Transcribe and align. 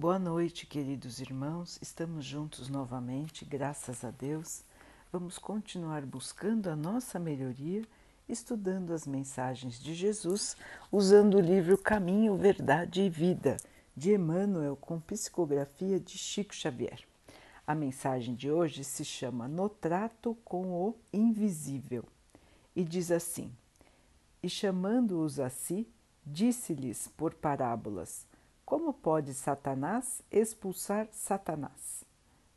Boa 0.00 0.18
noite, 0.18 0.64
queridos 0.64 1.20
irmãos. 1.20 1.78
Estamos 1.82 2.24
juntos 2.24 2.70
novamente, 2.70 3.44
graças 3.44 4.02
a 4.02 4.10
Deus. 4.10 4.64
Vamos 5.12 5.36
continuar 5.36 6.06
buscando 6.06 6.70
a 6.70 6.74
nossa 6.74 7.18
melhoria, 7.18 7.82
estudando 8.26 8.94
as 8.94 9.06
mensagens 9.06 9.78
de 9.78 9.92
Jesus, 9.92 10.56
usando 10.90 11.36
o 11.36 11.40
livro 11.42 11.76
Caminho, 11.76 12.34
Verdade 12.34 13.02
e 13.02 13.10
Vida, 13.10 13.58
de 13.94 14.14
Emmanuel, 14.14 14.74
com 14.74 14.98
psicografia 14.98 16.00
de 16.00 16.16
Chico 16.16 16.54
Xavier. 16.54 17.00
A 17.66 17.74
mensagem 17.74 18.34
de 18.34 18.50
hoje 18.50 18.82
se 18.84 19.04
chama 19.04 19.46
No 19.46 19.68
Trato 19.68 20.34
com 20.46 20.72
o 20.72 20.96
Invisível 21.12 22.04
e 22.74 22.84
diz 22.84 23.10
assim: 23.10 23.52
E 24.42 24.48
chamando-os 24.48 25.38
a 25.38 25.50
si, 25.50 25.86
disse-lhes 26.24 27.06
por 27.18 27.34
parábolas 27.34 28.29
como 28.70 28.92
pode 28.92 29.34
Satanás 29.34 30.22
expulsar 30.30 31.08
Satanás? 31.10 32.04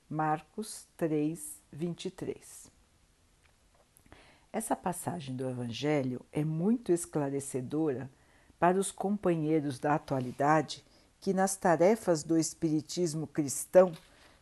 Marcos 0.08 0.88
3, 0.95 1.59
23. 1.71 2.70
Essa 4.52 4.76
passagem 4.76 5.35
do 5.35 5.49
Evangelho 5.49 6.23
é 6.31 6.45
muito 6.45 6.91
esclarecedora 6.91 8.12
para 8.59 8.77
os 8.77 8.91
companheiros 8.91 9.80
da 9.80 9.95
atualidade 9.95 10.85
que, 11.20 11.34
nas 11.34 11.55
tarefas 11.55 12.21
do 12.21 12.38
Espiritismo 12.38 13.26
cristão, 13.26 13.91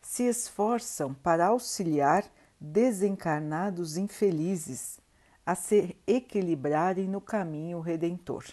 se 0.02 0.24
esforçam 0.24 1.14
para 1.14 1.46
auxiliar 1.46 2.30
desencarnados 2.60 3.96
infelizes 3.96 5.00
a 5.46 5.54
se 5.54 5.96
equilibrarem 6.06 7.08
no 7.08 7.22
caminho 7.22 7.80
redentor. 7.80 8.44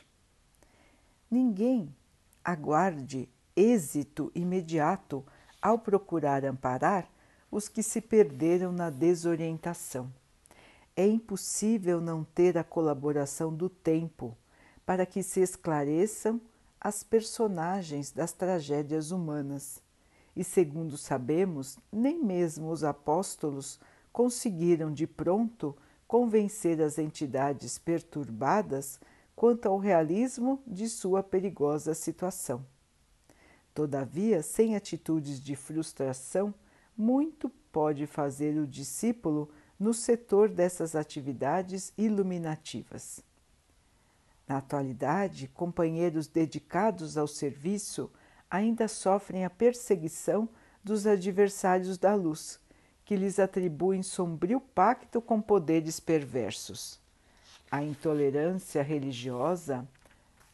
Ninguém 1.30 1.94
aguarde 2.52 3.30
êxito 3.56 4.32
imediato 4.34 5.26
ao 5.62 5.80
procurar 5.80 6.46
amparar 6.46 7.10
os 7.52 7.68
que 7.68 7.84
se 7.84 8.00
perderam 8.00 8.72
na 8.72 8.90
desorientação. 8.90 10.12
É 10.96 11.06
impossível 11.06 12.00
não 12.00 12.24
ter 12.24 12.58
a 12.58 12.64
colaboração 12.64 13.54
do 13.54 13.70
tempo 13.70 14.38
para 14.86 15.06
que 15.06 15.24
se 15.24 15.40
esclareçam 15.42 16.42
as 16.80 17.04
personagens 17.04 18.12
das 18.12 18.32
tragédias 18.32 19.12
humanas. 19.12 19.82
E, 20.36 20.44
segundo 20.44 20.98
sabemos, 20.98 21.78
nem 21.92 22.24
mesmo 22.24 22.70
os 22.70 22.84
apóstolos 22.84 23.80
conseguiram 24.12 24.92
de 24.92 25.06
pronto 25.06 25.76
convencer 26.08 26.82
as 26.82 26.98
entidades 26.98 27.78
perturbadas 27.78 29.00
quanto 29.40 29.70
ao 29.70 29.78
realismo 29.78 30.62
de 30.68 30.90
sua 30.90 31.24
perigosa 31.24 31.94
situação. 31.94 32.66
Todavia, 33.74 34.44
sem 34.44 34.76
atitudes 34.76 35.40
de 35.40 35.56
frustração, 35.56 36.54
muito 36.98 37.48
pode 37.72 38.06
fazer 38.06 38.58
o 38.58 38.68
discípulo 38.68 39.50
no 39.80 39.94
setor 39.94 40.50
dessas 40.50 40.94
atividades 40.94 41.94
iluminativas. 41.98 43.24
Na 44.46 44.58
atualidade, 44.58 45.48
companheiros 45.48 46.28
dedicados 46.28 47.18
ao 47.18 47.26
serviço 47.26 48.12
ainda 48.52 48.90
sofrem 48.90 49.46
a 49.46 49.50
perseguição 49.50 50.50
dos 50.84 51.08
adversários 51.08 51.98
da 51.98 52.14
luz, 52.14 52.60
que 53.06 53.16
lhes 53.16 53.40
atribuem 53.40 54.04
sombrio 54.04 54.60
pacto 54.60 55.22
com 55.22 55.42
poderes 55.42 55.98
perversos. 55.98 57.00
A 57.72 57.84
intolerância 57.84 58.82
religiosa 58.82 59.88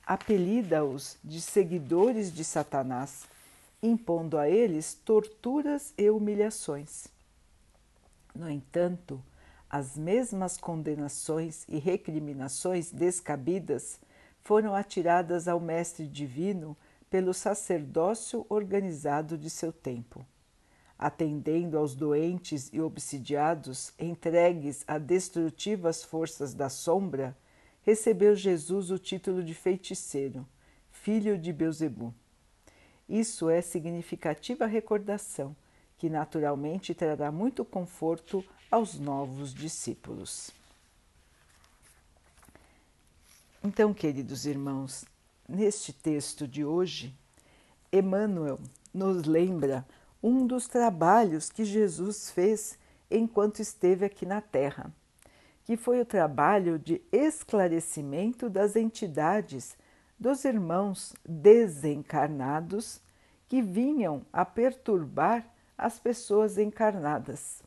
apelida-os 0.05 1.17
de 1.23 1.41
seguidores 1.41 2.31
de 2.31 2.43
Satanás, 2.43 3.23
impondo 3.81 4.37
a 4.37 4.49
eles 4.49 4.93
torturas 4.93 5.93
e 5.97 6.09
humilhações. 6.09 7.07
No 8.35 8.49
entanto, 8.49 9.21
as 9.69 9.97
mesmas 9.97 10.57
condenações 10.57 11.65
e 11.67 11.79
recriminações 11.79 12.91
descabidas 12.91 13.99
foram 14.41 14.75
atiradas 14.75 15.47
ao 15.47 15.59
Mestre 15.59 16.05
Divino 16.05 16.77
pelo 17.09 17.33
sacerdócio 17.33 18.45
organizado 18.49 19.37
de 19.37 19.49
seu 19.49 19.71
tempo 19.71 20.25
atendendo 20.97 21.77
aos 21.77 21.93
doentes 21.93 22.69
e 22.71 22.79
obsidiados 22.79 23.93
entregues 23.99 24.83
a 24.87 24.97
destrutivas 24.97 26.03
forças 26.03 26.53
da 26.53 26.69
sombra, 26.69 27.35
recebeu 27.83 28.35
Jesus 28.35 28.89
o 28.91 28.97
título 28.97 29.43
de 29.43 29.53
feiticeiro, 29.53 30.47
filho 30.91 31.37
de 31.37 31.51
Beuzebu. 31.51 32.13
Isso 33.07 33.49
é 33.49 33.61
significativa 33.61 34.65
recordação 34.65 35.55
que 35.97 36.09
naturalmente 36.09 36.93
trará 36.93 37.31
muito 37.31 37.63
conforto 37.63 38.43
aos 38.71 38.99
novos 38.99 39.53
discípulos. 39.53 40.51
Então, 43.63 43.93
queridos 43.93 44.45
irmãos, 44.45 45.05
neste 45.47 45.93
texto 45.93 46.47
de 46.47 46.65
hoje, 46.65 47.13
Emmanuel 47.91 48.59
nos 48.93 49.25
lembra 49.25 49.85
um 50.25 50.47
dos 50.47 50.67
trabalhos 50.67 51.51
que 51.51 51.63
Jesus 51.63 52.31
fez 52.31 52.79
enquanto 53.11 53.59
esteve 53.59 54.03
aqui 54.03 54.25
na 54.25 54.41
Terra, 54.41 54.91
que 55.63 55.77
foi 55.77 56.01
o 56.01 56.05
trabalho 56.05 56.79
de 56.79 56.99
esclarecimento 57.11 58.49
das 58.49 58.75
entidades 58.75 59.77
dos 60.17 60.43
irmãos 60.43 61.13
desencarnados 61.23 62.99
que 63.47 63.61
vinham 63.61 64.25
a 64.33 64.43
perturbar 64.43 65.45
as 65.77 65.99
pessoas 65.99 66.57
encarnadas. 66.57 67.61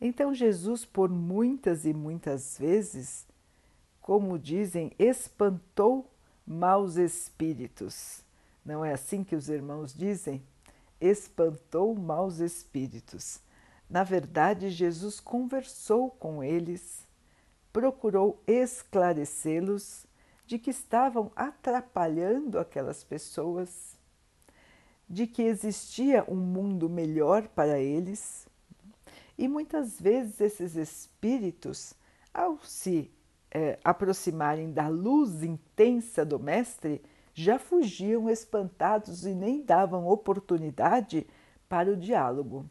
Então, 0.00 0.32
Jesus, 0.32 0.86
por 0.86 1.10
muitas 1.10 1.84
e 1.84 1.92
muitas 1.92 2.56
vezes, 2.56 3.26
como 4.00 4.38
dizem, 4.38 4.90
espantou 4.98 6.10
maus 6.46 6.96
espíritos. 6.96 8.24
Não 8.64 8.82
é 8.82 8.94
assim 8.94 9.22
que 9.22 9.36
os 9.36 9.50
irmãos 9.50 9.92
dizem? 9.92 10.42
Espantou 11.00 11.94
maus 11.94 12.38
espíritos. 12.38 13.40
Na 13.88 14.04
verdade, 14.04 14.70
Jesus 14.70 15.18
conversou 15.18 16.10
com 16.10 16.42
eles, 16.42 17.06
procurou 17.72 18.42
esclarecê-los 18.46 20.06
de 20.46 20.58
que 20.58 20.70
estavam 20.70 21.30
atrapalhando 21.36 22.58
aquelas 22.58 23.04
pessoas, 23.04 23.96
de 25.08 25.26
que 25.26 25.42
existia 25.42 26.24
um 26.28 26.36
mundo 26.36 26.88
melhor 26.88 27.48
para 27.48 27.78
eles. 27.78 28.46
E 29.36 29.46
muitas 29.46 30.00
vezes 30.00 30.40
esses 30.40 30.74
espíritos, 30.74 31.94
ao 32.32 32.58
se 32.60 33.10
é, 33.50 33.78
aproximarem 33.82 34.72
da 34.72 34.88
luz 34.88 35.42
intensa 35.42 36.24
do 36.24 36.38
Mestre, 36.38 37.02
já 37.42 37.56
fugiam 37.56 38.28
espantados 38.28 39.24
e 39.24 39.32
nem 39.32 39.62
davam 39.62 40.08
oportunidade 40.08 41.24
para 41.68 41.92
o 41.92 41.96
diálogo. 41.96 42.68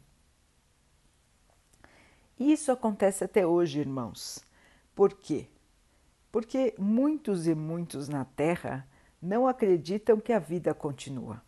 Isso 2.38 2.70
acontece 2.70 3.24
até 3.24 3.46
hoje, 3.46 3.80
irmãos. 3.80 4.44
Por 4.94 5.14
quê? 5.14 5.48
Porque 6.30 6.74
muitos 6.78 7.46
e 7.46 7.54
muitos 7.54 8.10
na 8.10 8.26
Terra 8.26 8.86
não 9.22 9.46
acreditam 9.46 10.20
que 10.20 10.34
a 10.34 10.38
vida 10.38 10.74
continua. 10.74 11.42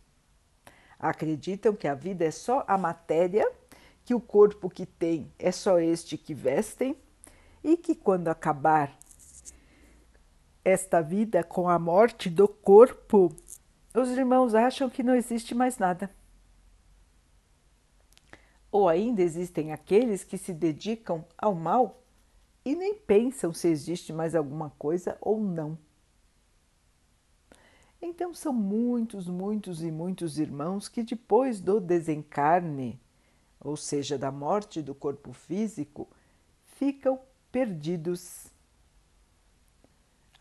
Acreditam 0.97 1.75
que 1.75 1.87
a 1.87 1.93
vida 1.93 2.25
é 2.25 2.31
só 2.31 2.65
a 2.67 2.75
matéria, 2.75 3.47
que 4.03 4.15
o 4.15 4.19
corpo 4.19 4.67
que 4.67 4.85
tem 4.85 5.31
é 5.37 5.51
só 5.51 5.79
este 5.79 6.17
que 6.17 6.33
vestem 6.33 6.97
e 7.63 7.77
que 7.77 7.93
quando 7.93 8.29
acabar 8.29 8.97
esta 10.63 11.01
vida 11.01 11.43
com 11.43 11.67
a 11.67 11.79
morte 11.79 12.29
do 12.29 12.47
corpo, 12.47 13.33
os 13.93 14.09
irmãos 14.09 14.53
acham 14.53 14.89
que 14.89 15.03
não 15.03 15.15
existe 15.15 15.55
mais 15.55 15.77
nada. 15.77 16.09
Ou 18.71 18.87
ainda 18.87 19.21
existem 19.21 19.71
aqueles 19.71 20.23
que 20.23 20.37
se 20.37 20.53
dedicam 20.53 21.25
ao 21.37 21.53
mal 21.53 22.01
e 22.63 22.75
nem 22.75 22.95
pensam 22.95 23.53
se 23.53 23.67
existe 23.67 24.13
mais 24.13 24.35
alguma 24.35 24.69
coisa 24.77 25.17
ou 25.19 25.41
não. 25.41 25.77
Então 28.01 28.33
são 28.33 28.53
muitos, 28.53 29.27
muitos 29.27 29.83
e 29.83 29.91
muitos 29.91 30.39
irmãos 30.39 30.87
que 30.87 31.03
depois 31.03 31.59
do 31.59 31.79
desencarne, 31.79 32.99
ou 33.59 33.75
seja, 33.75 34.17
da 34.17 34.31
morte 34.31 34.81
do 34.81 34.95
corpo 34.95 35.33
físico, 35.33 36.07
ficam 36.65 37.19
perdidos 37.51 38.50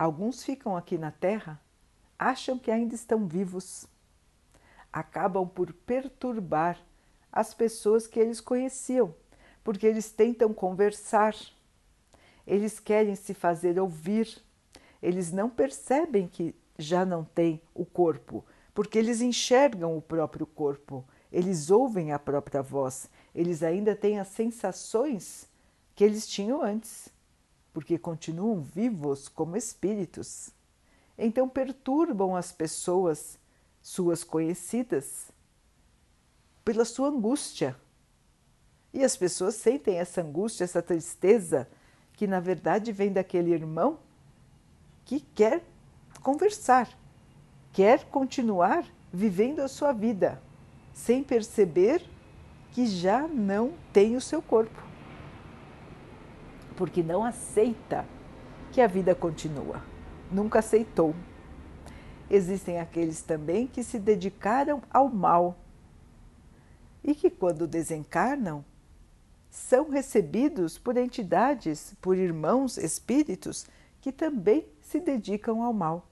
Alguns 0.00 0.42
ficam 0.42 0.74
aqui 0.78 0.96
na 0.96 1.10
Terra, 1.10 1.60
acham 2.18 2.58
que 2.58 2.70
ainda 2.70 2.94
estão 2.94 3.28
vivos, 3.28 3.86
acabam 4.90 5.46
por 5.46 5.74
perturbar 5.74 6.80
as 7.30 7.52
pessoas 7.52 8.06
que 8.06 8.18
eles 8.18 8.40
conheciam, 8.40 9.14
porque 9.62 9.86
eles 9.86 10.10
tentam 10.10 10.54
conversar, 10.54 11.36
eles 12.46 12.80
querem 12.80 13.14
se 13.14 13.34
fazer 13.34 13.78
ouvir, 13.78 14.42
eles 15.02 15.32
não 15.32 15.50
percebem 15.50 16.26
que 16.26 16.54
já 16.78 17.04
não 17.04 17.22
têm 17.22 17.60
o 17.74 17.84
corpo, 17.84 18.42
porque 18.72 18.98
eles 18.98 19.20
enxergam 19.20 19.98
o 19.98 20.00
próprio 20.00 20.46
corpo, 20.46 21.04
eles 21.30 21.70
ouvem 21.70 22.10
a 22.10 22.18
própria 22.18 22.62
voz, 22.62 23.10
eles 23.34 23.62
ainda 23.62 23.94
têm 23.94 24.18
as 24.18 24.28
sensações 24.28 25.46
que 25.94 26.02
eles 26.02 26.26
tinham 26.26 26.62
antes, 26.62 27.10
porque 27.72 27.98
continuam 27.98 28.62
vivos 28.62 29.28
como 29.28 29.56
espíritos. 29.56 30.50
Então 31.16 31.48
perturbam 31.48 32.34
as 32.34 32.50
pessoas, 32.50 33.38
suas 33.82 34.24
conhecidas, 34.24 35.30
pela 36.64 36.84
sua 36.84 37.08
angústia. 37.08 37.76
E 38.92 39.04
as 39.04 39.16
pessoas 39.16 39.54
sentem 39.54 39.98
essa 39.98 40.20
angústia, 40.20 40.64
essa 40.64 40.82
tristeza, 40.82 41.68
que 42.14 42.26
na 42.26 42.40
verdade 42.40 42.92
vem 42.92 43.12
daquele 43.12 43.52
irmão 43.52 43.98
que 45.04 45.20
quer 45.20 45.62
conversar, 46.22 46.88
quer 47.72 48.04
continuar 48.06 48.84
vivendo 49.12 49.60
a 49.60 49.68
sua 49.68 49.92
vida, 49.92 50.40
sem 50.92 51.22
perceber 51.22 52.02
que 52.72 52.86
já 52.86 53.26
não 53.26 53.72
tem 53.92 54.16
o 54.16 54.20
seu 54.20 54.40
corpo, 54.40 54.89
porque 56.80 57.02
não 57.02 57.22
aceita 57.22 58.06
que 58.72 58.80
a 58.80 58.86
vida 58.86 59.14
continua, 59.14 59.84
nunca 60.32 60.60
aceitou. 60.60 61.14
Existem 62.30 62.80
aqueles 62.80 63.20
também 63.20 63.66
que 63.66 63.84
se 63.84 63.98
dedicaram 63.98 64.80
ao 64.90 65.10
mal 65.10 65.58
e 67.04 67.14
que, 67.14 67.28
quando 67.28 67.66
desencarnam, 67.66 68.64
são 69.50 69.90
recebidos 69.90 70.78
por 70.78 70.96
entidades, 70.96 71.94
por 72.00 72.16
irmãos 72.16 72.78
espíritos 72.78 73.66
que 74.00 74.10
também 74.10 74.66
se 74.80 75.00
dedicam 75.00 75.62
ao 75.62 75.74
mal. 75.74 76.08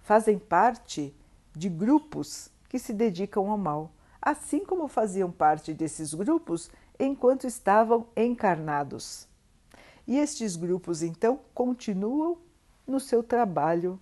Fazem 0.00 0.40
parte 0.40 1.14
de 1.54 1.68
grupos 1.68 2.50
que 2.68 2.80
se 2.80 2.92
dedicam 2.92 3.48
ao 3.48 3.56
mal, 3.56 3.92
assim 4.20 4.64
como 4.64 4.88
faziam 4.88 5.30
parte 5.30 5.72
desses 5.72 6.12
grupos 6.12 6.68
enquanto 6.98 7.46
estavam 7.46 8.08
encarnados. 8.16 9.32
E 10.06 10.18
estes 10.18 10.56
grupos 10.56 11.02
então 11.02 11.40
continuam 11.54 12.38
no 12.86 13.00
seu 13.00 13.22
trabalho 13.22 13.98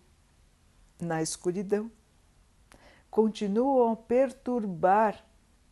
na 1.01 1.23
escuridão, 1.23 1.91
continuam 3.11 3.93
a 3.93 3.97
perturbar 3.97 5.25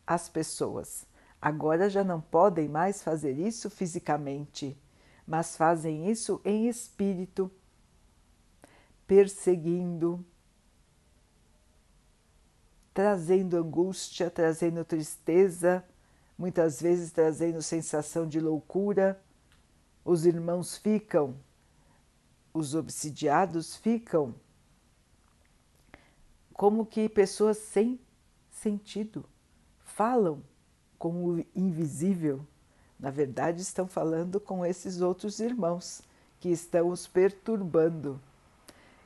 as 0.05 0.29
pessoas. 0.29 1.05
Agora 1.41 1.89
já 1.89 2.03
não 2.03 2.21
podem 2.21 2.69
mais 2.69 3.01
fazer 3.01 3.37
isso 3.37 3.69
fisicamente, 3.69 4.77
mas 5.25 5.55
fazem 5.55 6.09
isso 6.09 6.39
em 6.45 6.67
espírito, 6.67 7.51
perseguindo, 9.07 10.23
trazendo 12.93 13.57
angústia, 13.57 14.29
trazendo 14.29 14.85
tristeza, 14.85 15.83
muitas 16.37 16.81
vezes 16.81 17.11
trazendo 17.11 17.61
sensação 17.61 18.27
de 18.27 18.39
loucura. 18.39 19.21
Os 20.03 20.25
irmãos 20.25 20.77
ficam, 20.77 21.35
os 22.53 22.75
obsidiados 22.75 23.75
ficam 23.75 24.33
como 26.53 26.85
que 26.85 27.09
pessoas 27.09 27.57
sem 27.57 27.99
sentido, 28.51 29.25
falam 29.83 30.43
com 30.99 31.25
o 31.25 31.45
invisível. 31.55 32.45
Na 32.99 33.09
verdade, 33.09 33.61
estão 33.61 33.87
falando 33.87 34.39
com 34.39 34.63
esses 34.63 35.01
outros 35.01 35.39
irmãos 35.39 36.03
que 36.39 36.49
estão 36.49 36.89
os 36.89 37.07
perturbando. 37.07 38.21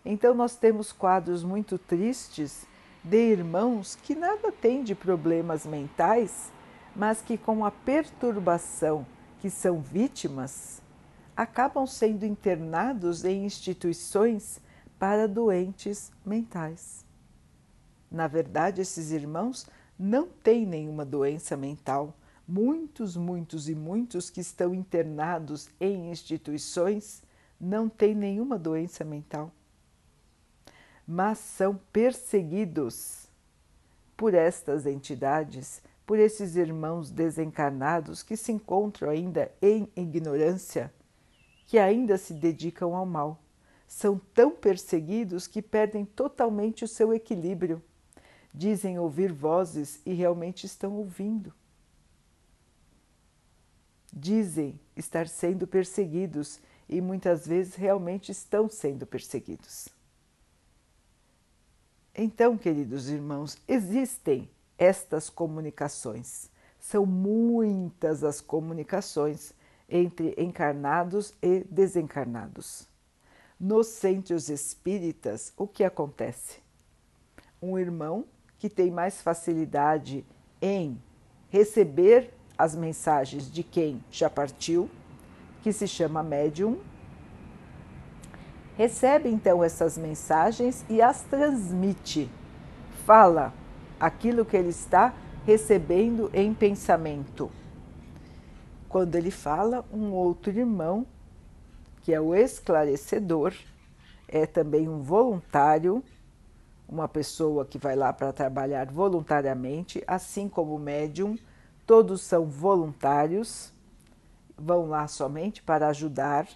Então, 0.03 0.33
nós 0.33 0.57
temos 0.57 0.91
quadros 0.91 1.43
muito 1.43 1.77
tristes 1.77 2.65
de 3.01 3.31
irmãos 3.31 3.95
que 3.95 4.15
nada 4.15 4.51
têm 4.51 4.83
de 4.83 4.93
problemas 4.93 5.65
mentais, 5.65 6.51
mas 6.95 7.21
que, 7.21 7.37
com 7.37 7.63
a 7.63 7.71
perturbação 7.71 9.05
que 9.39 9.49
são 9.49 9.79
vítimas, 9.79 10.81
acabam 11.35 11.85
sendo 11.85 12.25
internados 12.25 13.23
em 13.25 13.45
instituições 13.45 14.59
para 14.97 15.27
doentes 15.27 16.11
mentais. 16.25 17.05
Na 18.09 18.27
verdade, 18.27 18.81
esses 18.81 19.11
irmãos 19.11 19.67
não 19.97 20.27
têm 20.27 20.65
nenhuma 20.65 21.03
doença 21.03 21.57
mental. 21.57 22.15
Muitos, 22.47 23.17
muitos 23.17 23.67
e 23.67 23.75
muitos 23.75 24.29
que 24.29 24.39
estão 24.39 24.73
internados 24.73 25.69
em 25.79 26.11
instituições 26.11 27.23
não 27.59 27.89
têm 27.89 28.13
nenhuma 28.13 28.57
doença 28.57 29.03
mental 29.03 29.51
mas 31.07 31.37
são 31.37 31.79
perseguidos 31.93 33.27
por 34.17 34.33
estas 34.33 34.85
entidades, 34.85 35.81
por 36.05 36.17
esses 36.17 36.55
irmãos 36.55 37.11
desencarnados 37.11 38.23
que 38.23 38.37
se 38.37 38.51
encontram 38.51 39.09
ainda 39.09 39.51
em 39.61 39.89
ignorância, 39.95 40.91
que 41.65 41.77
ainda 41.77 42.17
se 42.17 42.33
dedicam 42.33 42.95
ao 42.95 43.05
mal. 43.05 43.41
São 43.87 44.19
tão 44.33 44.51
perseguidos 44.51 45.47
que 45.47 45.61
perdem 45.61 46.05
totalmente 46.05 46.83
o 46.83 46.87
seu 46.87 47.13
equilíbrio. 47.13 47.81
Dizem 48.53 48.97
ouvir 48.97 49.31
vozes 49.31 50.01
e 50.05 50.13
realmente 50.13 50.65
estão 50.65 50.93
ouvindo. 50.93 51.53
Dizem 54.13 54.79
estar 54.95 55.27
sendo 55.27 55.67
perseguidos 55.67 56.59
e 56.87 57.01
muitas 57.01 57.45
vezes 57.45 57.75
realmente 57.75 58.31
estão 58.31 58.69
sendo 58.69 59.05
perseguidos. 59.05 59.89
Então, 62.13 62.57
queridos 62.57 63.09
irmãos, 63.09 63.57
existem 63.67 64.49
estas 64.77 65.29
comunicações. 65.29 66.49
São 66.79 67.05
muitas 67.05 68.23
as 68.23 68.39
comunicações 68.39 69.53
entre 69.89 70.33
encarnados 70.37 71.33
e 71.41 71.65
desencarnados. 71.69 72.87
Nos 73.59 73.87
centros 73.87 74.49
espíritas, 74.49 75.53
o 75.55 75.67
que 75.67 75.83
acontece? 75.83 76.59
Um 77.61 77.77
irmão 77.77 78.25
que 78.57 78.69
tem 78.69 78.91
mais 78.91 79.21
facilidade 79.21 80.25
em 80.61 81.01
receber 81.49 82.33
as 82.57 82.75
mensagens 82.75 83.51
de 83.51 83.63
quem 83.63 84.03
já 84.09 84.29
partiu, 84.29 84.89
que 85.61 85.71
se 85.71 85.87
chama 85.87 86.23
médium, 86.23 86.79
recebe 88.77 89.29
então 89.29 89.63
essas 89.63 89.97
mensagens 89.97 90.85
e 90.89 91.01
as 91.01 91.21
transmite. 91.23 92.29
Fala 93.05 93.53
aquilo 93.99 94.45
que 94.45 94.57
ele 94.57 94.69
está 94.69 95.13
recebendo 95.45 96.29
em 96.33 96.53
pensamento. 96.53 97.51
Quando 98.95 99.15
ele 99.15 99.29
fala, 99.29 99.83
um 99.91 100.13
outro 100.13 100.57
irmão, 100.57 101.05
que 102.01 102.13
é 102.13 102.21
o 102.21 102.33
esclarecedor, 102.33 103.53
é 104.25 104.45
também 104.45 104.87
um 104.87 105.01
voluntário, 105.01 106.01
uma 106.87 107.05
pessoa 107.05 107.65
que 107.65 107.77
vai 107.77 107.93
lá 107.93 108.13
para 108.13 108.31
trabalhar 108.31 108.89
voluntariamente, 108.89 110.01
assim 110.07 110.47
como 110.47 110.73
o 110.73 110.79
médium, 110.79 111.37
todos 111.85 112.21
são 112.21 112.45
voluntários, 112.45 113.73
vão 114.57 114.87
lá 114.87 115.09
somente 115.09 115.61
para 115.61 115.89
ajudar. 115.89 116.47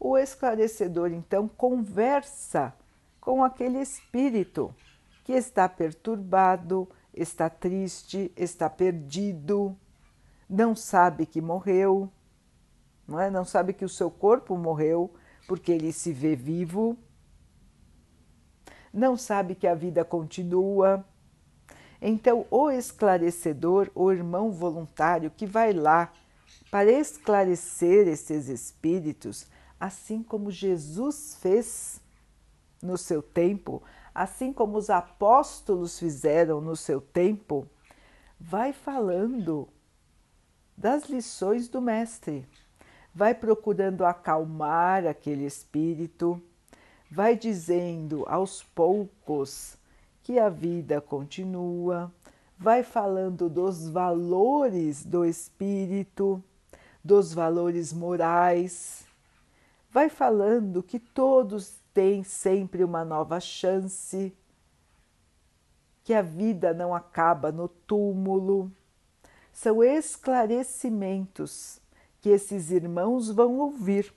O 0.00 0.18
esclarecedor 0.18 1.12
então 1.12 1.46
conversa 1.46 2.74
com 3.20 3.44
aquele 3.44 3.78
espírito 3.78 4.74
que 5.22 5.34
está 5.34 5.68
perturbado, 5.68 6.88
está 7.14 7.48
triste, 7.48 8.32
está 8.36 8.68
perdido, 8.68 9.78
não 10.48 10.74
sabe 10.74 11.26
que 11.26 11.40
morreu, 11.40 12.10
não, 13.06 13.20
é? 13.20 13.30
não 13.30 13.44
sabe 13.44 13.72
que 13.72 13.84
o 13.84 13.88
seu 13.88 14.10
corpo 14.10 14.56
morreu 14.56 15.12
porque 15.46 15.72
ele 15.72 15.92
se 15.92 16.12
vê 16.12 16.34
vivo, 16.34 16.96
não 18.92 19.16
sabe 19.16 19.54
que 19.54 19.66
a 19.66 19.74
vida 19.74 20.04
continua. 20.04 21.04
Então, 22.00 22.46
o 22.50 22.70
esclarecedor, 22.70 23.90
o 23.94 24.12
irmão 24.12 24.52
voluntário 24.52 25.30
que 25.30 25.46
vai 25.46 25.72
lá 25.72 26.12
para 26.70 26.90
esclarecer 26.90 28.06
esses 28.06 28.48
espíritos, 28.48 29.46
assim 29.78 30.22
como 30.22 30.50
Jesus 30.50 31.36
fez 31.40 32.00
no 32.82 32.96
seu 32.96 33.22
tempo, 33.22 33.82
assim 34.14 34.52
como 34.52 34.76
os 34.76 34.90
apóstolos 34.90 35.98
fizeram 35.98 36.60
no 36.60 36.76
seu 36.76 37.00
tempo, 37.00 37.66
vai 38.38 38.72
falando 38.72 39.68
das 40.76 41.08
lições 41.08 41.68
do 41.68 41.80
Mestre, 41.80 42.46
vai 43.14 43.34
procurando 43.34 44.04
acalmar 44.04 45.06
aquele 45.06 45.44
espírito, 45.44 46.40
vai 47.10 47.36
dizendo 47.36 48.24
aos 48.26 48.62
poucos 48.62 49.76
que 50.22 50.38
a 50.38 50.48
vida 50.48 51.00
continua, 51.00 52.12
vai 52.58 52.82
falando 52.82 53.48
dos 53.48 53.88
valores 53.88 55.04
do 55.04 55.24
espírito, 55.24 56.42
dos 57.02 57.32
valores 57.34 57.92
morais 57.92 59.04
vai 59.94 60.08
falando 60.08 60.82
que 60.82 60.98
todos 60.98 61.80
têm 61.94 62.24
sempre 62.24 62.82
uma 62.82 63.04
nova 63.04 63.38
chance, 63.38 64.36
que 66.02 66.12
a 66.12 66.20
vida 66.20 66.74
não 66.74 66.92
acaba 66.92 67.52
no 67.52 67.68
túmulo. 67.68 68.72
São 69.54 69.82
esclarecimentos 69.82 71.80
que 72.20 72.28
esses 72.28 72.70
irmãos 72.72 73.30
vão 73.30 73.58
ouvir 73.60 74.12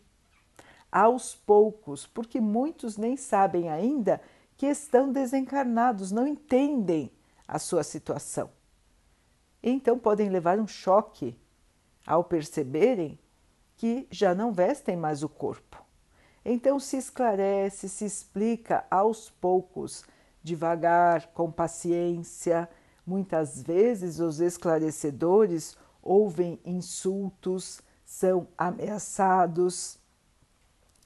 aos 0.91 1.36
poucos, 1.36 2.08
porque 2.08 2.41
muitos 2.41 2.98
nem 2.98 3.15
sabem 3.15 3.70
ainda 3.70 4.20
que 4.58 4.65
estão 4.65 5.12
desencarnados, 5.12 6.12
não 6.12 6.25
entendem 6.25 7.12
a 7.48 7.60
sua 7.60 7.84
situação. 7.84 8.50
Então 9.62 10.00
podem 10.00 10.27
levar 10.29 10.60
um 10.60 10.67
choque 10.67 11.38
ao 12.06 12.24
perceberem 12.24 13.20
que 13.75 14.08
já 14.10 14.34
não 14.34 14.51
vestem 14.51 14.98
mais 14.98 15.22
o 15.22 15.29
corpo. 15.29 15.86
Então 16.44 16.79
se 16.79 16.98
esclarece, 16.98 17.88
se 17.88 18.06
explica 18.06 18.86
aos 18.89 19.29
poucos, 19.29 20.03
devagar, 20.41 21.27
com 21.27 21.51
paciência. 21.51 22.67
Muitas 23.07 23.61
vezes 23.61 24.19
os 24.19 24.41
esclarecedores 24.41 25.77
ouvem 26.01 26.59
insultos, 26.65 27.81
são 28.03 28.49
ameaçados, 28.57 29.97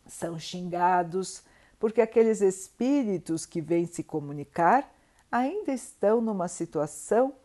são 0.07 0.39
xingados, 0.39 1.43
porque 1.79 2.01
aqueles 2.01 2.41
espíritos 2.41 3.45
que 3.45 3.61
vêm 3.61 3.85
se 3.85 4.03
comunicar 4.03 4.91
ainda 5.31 5.71
estão 5.71 6.19
numa 6.19 6.47
situação 6.47 7.35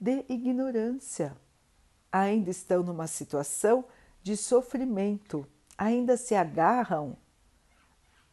de 0.00 0.24
ignorância, 0.30 1.36
ainda 2.10 2.48
estão 2.48 2.82
numa 2.82 3.06
situação 3.06 3.84
de 4.22 4.34
sofrimento, 4.34 5.46
ainda 5.76 6.16
se 6.16 6.34
agarram 6.34 7.18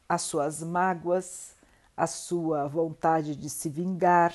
às 0.07 0.21
suas 0.21 0.63
mágoas, 0.63 1.55
à 1.95 2.07
sua 2.07 2.69
vontade 2.69 3.35
de 3.35 3.49
se 3.49 3.67
vingar, 3.67 4.33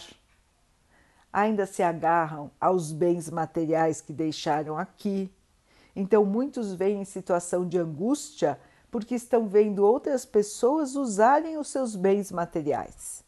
ainda 1.33 1.67
se 1.67 1.83
agarram 1.83 2.51
aos 2.61 2.93
bens 2.93 3.31
materiais 3.31 4.01
que 4.01 4.13
deixaram 4.13 4.79
aqui. 4.79 5.31
Então, 5.95 6.25
muitos 6.25 6.73
vêm 6.73 7.01
em 7.01 7.05
situação 7.05 7.67
de 7.67 7.79
angústia 7.79 8.59
porque 8.91 9.15
estão 9.15 9.49
vendo 9.49 9.85
outras 9.85 10.25
pessoas 10.25 10.97
usarem 10.97 11.59
os 11.59 11.69
seus 11.69 11.95
bens 11.95 12.33
materiais. 12.33 13.23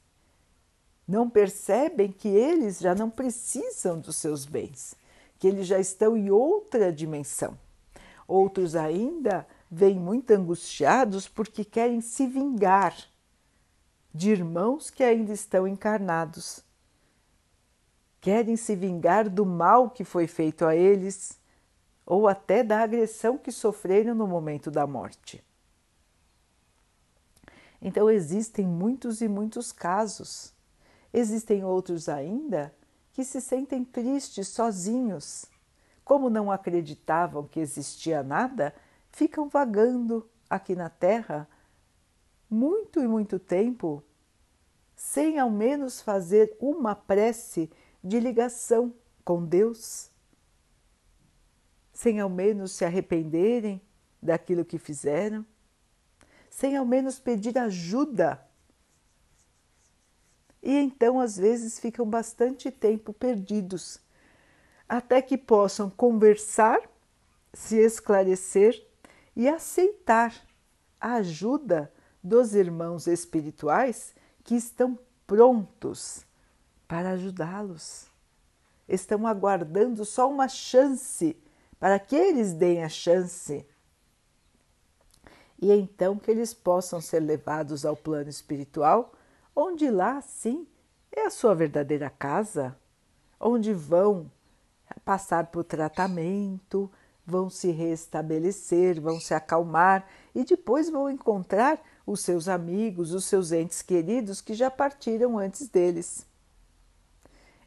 Não 1.06 1.28
percebem 1.28 2.12
que 2.12 2.28
eles 2.28 2.78
já 2.78 2.94
não 2.94 3.10
precisam 3.10 3.98
dos 3.98 4.16
seus 4.16 4.46
bens, 4.46 4.94
que 5.38 5.48
eles 5.48 5.66
já 5.66 5.78
estão 5.78 6.16
em 6.16 6.30
outra 6.30 6.92
dimensão. 6.92 7.58
Outros 8.26 8.76
ainda 8.76 9.46
vêm 9.70 9.98
muito 9.98 10.30
angustiados 10.30 11.28
porque 11.28 11.64
querem 11.64 12.00
se 12.00 12.26
vingar 12.26 12.96
de 14.14 14.30
irmãos 14.30 14.88
que 14.88 15.02
ainda 15.02 15.32
estão 15.32 15.66
encarnados. 15.66 16.62
Querem 18.20 18.56
se 18.56 18.76
vingar 18.76 19.28
do 19.28 19.46
mal 19.46 19.90
que 19.90 20.04
foi 20.04 20.26
feito 20.26 20.64
a 20.64 20.76
eles 20.76 21.40
ou 22.04 22.28
até 22.28 22.62
da 22.62 22.80
agressão 22.80 23.38
que 23.38 23.52
sofreram 23.52 24.14
no 24.14 24.26
momento 24.26 24.70
da 24.70 24.86
morte. 24.86 25.42
Então 27.80 28.10
existem 28.10 28.66
muitos 28.66 29.20
e 29.20 29.28
muitos 29.28 29.72
casos. 29.72 30.52
Existem 31.12 31.64
outros 31.64 32.08
ainda 32.08 32.74
que 33.12 33.24
se 33.24 33.40
sentem 33.40 33.84
tristes 33.84 34.48
sozinhos. 34.48 35.46
Como 36.04 36.28
não 36.28 36.50
acreditavam 36.50 37.46
que 37.46 37.60
existia 37.60 38.22
nada, 38.22 38.74
ficam 39.10 39.48
vagando 39.48 40.28
aqui 40.48 40.74
na 40.74 40.90
Terra 40.90 41.48
muito 42.50 43.00
e 43.00 43.08
muito 43.08 43.38
tempo 43.38 44.02
sem 44.96 45.38
ao 45.38 45.48
menos 45.48 46.02
fazer 46.02 46.54
uma 46.60 46.94
prece 46.94 47.70
de 48.02 48.18
ligação 48.18 48.94
com 49.24 49.44
Deus, 49.44 50.10
sem 51.92 52.20
ao 52.20 52.28
menos 52.28 52.72
se 52.72 52.84
arrependerem 52.84 53.80
daquilo 54.22 54.64
que 54.64 54.78
fizeram 54.78 55.44
sem 56.50 56.76
ao 56.76 56.84
menos 56.84 57.18
pedir 57.18 57.56
ajuda. 57.56 58.44
E 60.62 60.76
então, 60.76 61.20
às 61.20 61.38
vezes, 61.38 61.78
ficam 61.78 62.04
bastante 62.04 62.70
tempo 62.70 63.14
perdidos, 63.14 63.98
até 64.86 65.22
que 65.22 65.38
possam 65.38 65.88
conversar, 65.88 66.78
se 67.54 67.76
esclarecer 67.76 68.86
e 69.34 69.48
aceitar 69.48 70.34
a 71.00 71.14
ajuda 71.14 71.90
dos 72.22 72.54
irmãos 72.54 73.06
espirituais 73.06 74.14
que 74.44 74.54
estão 74.54 74.98
prontos 75.26 76.26
para 76.90 77.10
ajudá-los. 77.10 78.06
Estão 78.88 79.24
aguardando 79.24 80.04
só 80.04 80.28
uma 80.28 80.48
chance 80.48 81.36
para 81.78 82.00
que 82.00 82.16
eles 82.16 82.52
deem 82.52 82.82
a 82.82 82.88
chance 82.88 83.64
e 85.62 85.70
então 85.70 86.18
que 86.18 86.32
eles 86.32 86.52
possam 86.52 87.00
ser 87.00 87.20
levados 87.20 87.86
ao 87.86 87.94
plano 87.94 88.28
espiritual, 88.28 89.12
onde 89.54 89.88
lá 89.88 90.20
sim 90.20 90.66
é 91.12 91.26
a 91.26 91.30
sua 91.30 91.54
verdadeira 91.54 92.10
casa, 92.10 92.76
onde 93.38 93.72
vão 93.72 94.28
passar 95.04 95.46
por 95.46 95.62
tratamento, 95.62 96.90
vão 97.24 97.48
se 97.48 97.70
restabelecer, 97.70 99.00
vão 99.00 99.20
se 99.20 99.32
acalmar 99.32 100.08
e 100.34 100.42
depois 100.42 100.90
vão 100.90 101.08
encontrar 101.08 101.80
os 102.04 102.20
seus 102.20 102.48
amigos, 102.48 103.12
os 103.12 103.26
seus 103.26 103.52
entes 103.52 103.80
queridos 103.80 104.40
que 104.40 104.54
já 104.54 104.68
partiram 104.68 105.38
antes 105.38 105.68
deles. 105.68 106.28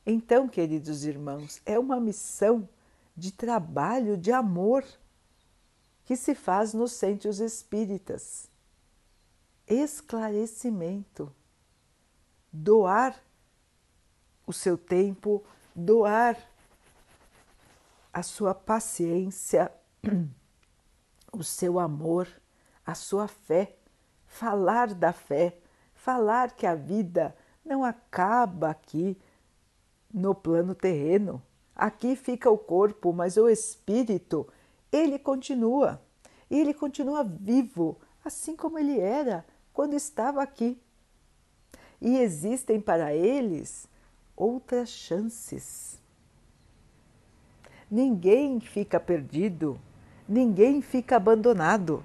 Então, 0.05 0.47
queridos 0.47 1.05
irmãos, 1.05 1.61
é 1.65 1.79
uma 1.79 1.99
missão 1.99 2.67
de 3.15 3.31
trabalho, 3.31 4.17
de 4.17 4.31
amor 4.31 4.83
que 6.03 6.15
se 6.15 6.35
faz 6.35 6.73
nos 6.73 6.91
centros 6.91 7.39
espíritas. 7.39 8.49
Esclarecimento. 9.65 11.31
Doar 12.51 13.17
o 14.45 14.51
seu 14.51 14.77
tempo, 14.77 15.43
doar 15.73 16.37
a 18.11 18.21
sua 18.21 18.53
paciência, 18.53 19.71
o 21.31 21.43
seu 21.43 21.79
amor, 21.79 22.27
a 22.85 22.93
sua 22.93 23.27
fé, 23.27 23.75
falar 24.27 24.93
da 24.93 25.13
fé, 25.13 25.57
falar 25.95 26.51
que 26.51 26.67
a 26.67 26.75
vida 26.75 27.35
não 27.65 27.83
acaba 27.83 28.69
aqui 28.69 29.17
no 30.13 30.35
plano 30.35 30.75
terreno. 30.75 31.41
Aqui 31.75 32.15
fica 32.15 32.49
o 32.51 32.57
corpo, 32.57 33.11
mas 33.11 33.35
o 33.35 33.49
espírito 33.49 34.47
ele 34.91 35.17
continua. 35.17 36.01
E 36.49 36.59
ele 36.59 36.73
continua 36.73 37.23
vivo, 37.23 37.97
assim 38.23 38.55
como 38.55 38.77
ele 38.77 38.99
era 38.99 39.43
quando 39.73 39.95
estava 39.95 40.43
aqui. 40.43 40.79
E 41.99 42.17
existem 42.17 42.79
para 42.79 43.13
eles 43.15 43.87
outras 44.35 44.89
chances. 44.89 45.99
Ninguém 47.89 48.59
fica 48.59 48.99
perdido, 48.99 49.79
ninguém 50.27 50.81
fica 50.81 51.15
abandonado. 51.15 52.03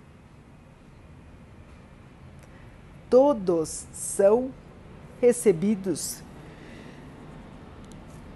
Todos 3.11 3.87
são 3.93 4.53
recebidos, 5.21 6.23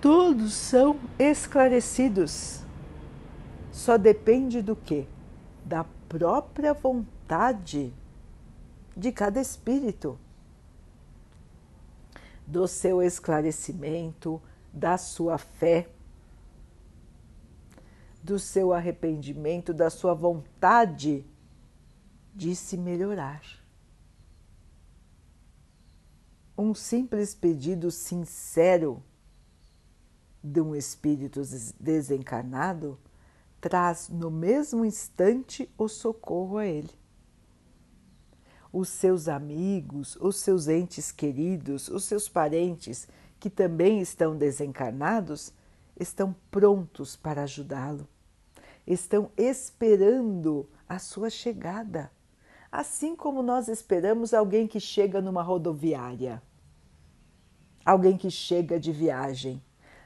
todos 0.03 0.53
são 0.53 0.99
esclarecidos 1.19 2.63
só 3.73 3.97
depende 3.97 4.61
do 4.61 4.77
que? 4.77 5.09
Da 5.65 5.85
própria 6.09 6.75
vontade 6.75 7.93
de 8.95 9.11
cada 9.11 9.41
espírito, 9.41 10.19
do 12.47 12.69
seu 12.69 13.03
esclarecimento, 13.03 14.43
da 14.71 14.99
sua 14.99 15.39
fé, 15.39 15.89
do 18.23 18.39
seu 18.39 18.75
arrependimento, 18.75 19.73
da 19.73 19.89
sua 19.89 20.13
vontade 20.13 21.25
de 22.35 22.55
se 22.55 22.77
melhorar. 22.77 23.41
Um 26.59 26.75
simples 26.75 27.35
pedido 27.35 27.91
sincero 27.91 29.03
de 30.43 30.61
um 30.61 30.75
espírito 30.75 31.43
desencarnado 31.79 32.99
traz 33.61 34.09
no 34.09 34.31
mesmo 34.31 34.85
instante 34.85 35.71
o 35.79 35.87
socorro 35.89 36.59
a 36.59 36.67
ele. 36.67 36.91
Os 38.73 38.89
seus 38.89 39.29
amigos, 39.29 40.17
os 40.21 40.37
seus 40.37 40.67
entes 40.67 41.13
queridos, 41.13 41.89
os 41.89 42.05
seus 42.05 42.29
parentes 42.29 43.07
que 43.39 43.49
também 43.49 44.01
estão 44.01 44.37
desencarnados 44.37 45.53
estão 45.99 46.35
prontos 46.51 47.15
para 47.15 47.43
ajudá-lo, 47.43 48.09
estão 48.87 49.31
esperando 49.37 50.69
a 50.89 50.99
sua 50.99 51.31
chegada, 51.31 52.11
assim 52.71 53.15
como 53.15 53.43
nós 53.43 53.69
esperamos 53.69 54.35
alguém 54.35 54.67
que 54.67 54.81
chega 54.81 55.21
numa 55.21 55.43
rodoviária. 55.43 56.43
alguém 57.85 58.17
que 58.17 58.31
chega 58.31 58.79
de 58.79 58.93
viagem. 58.93 59.63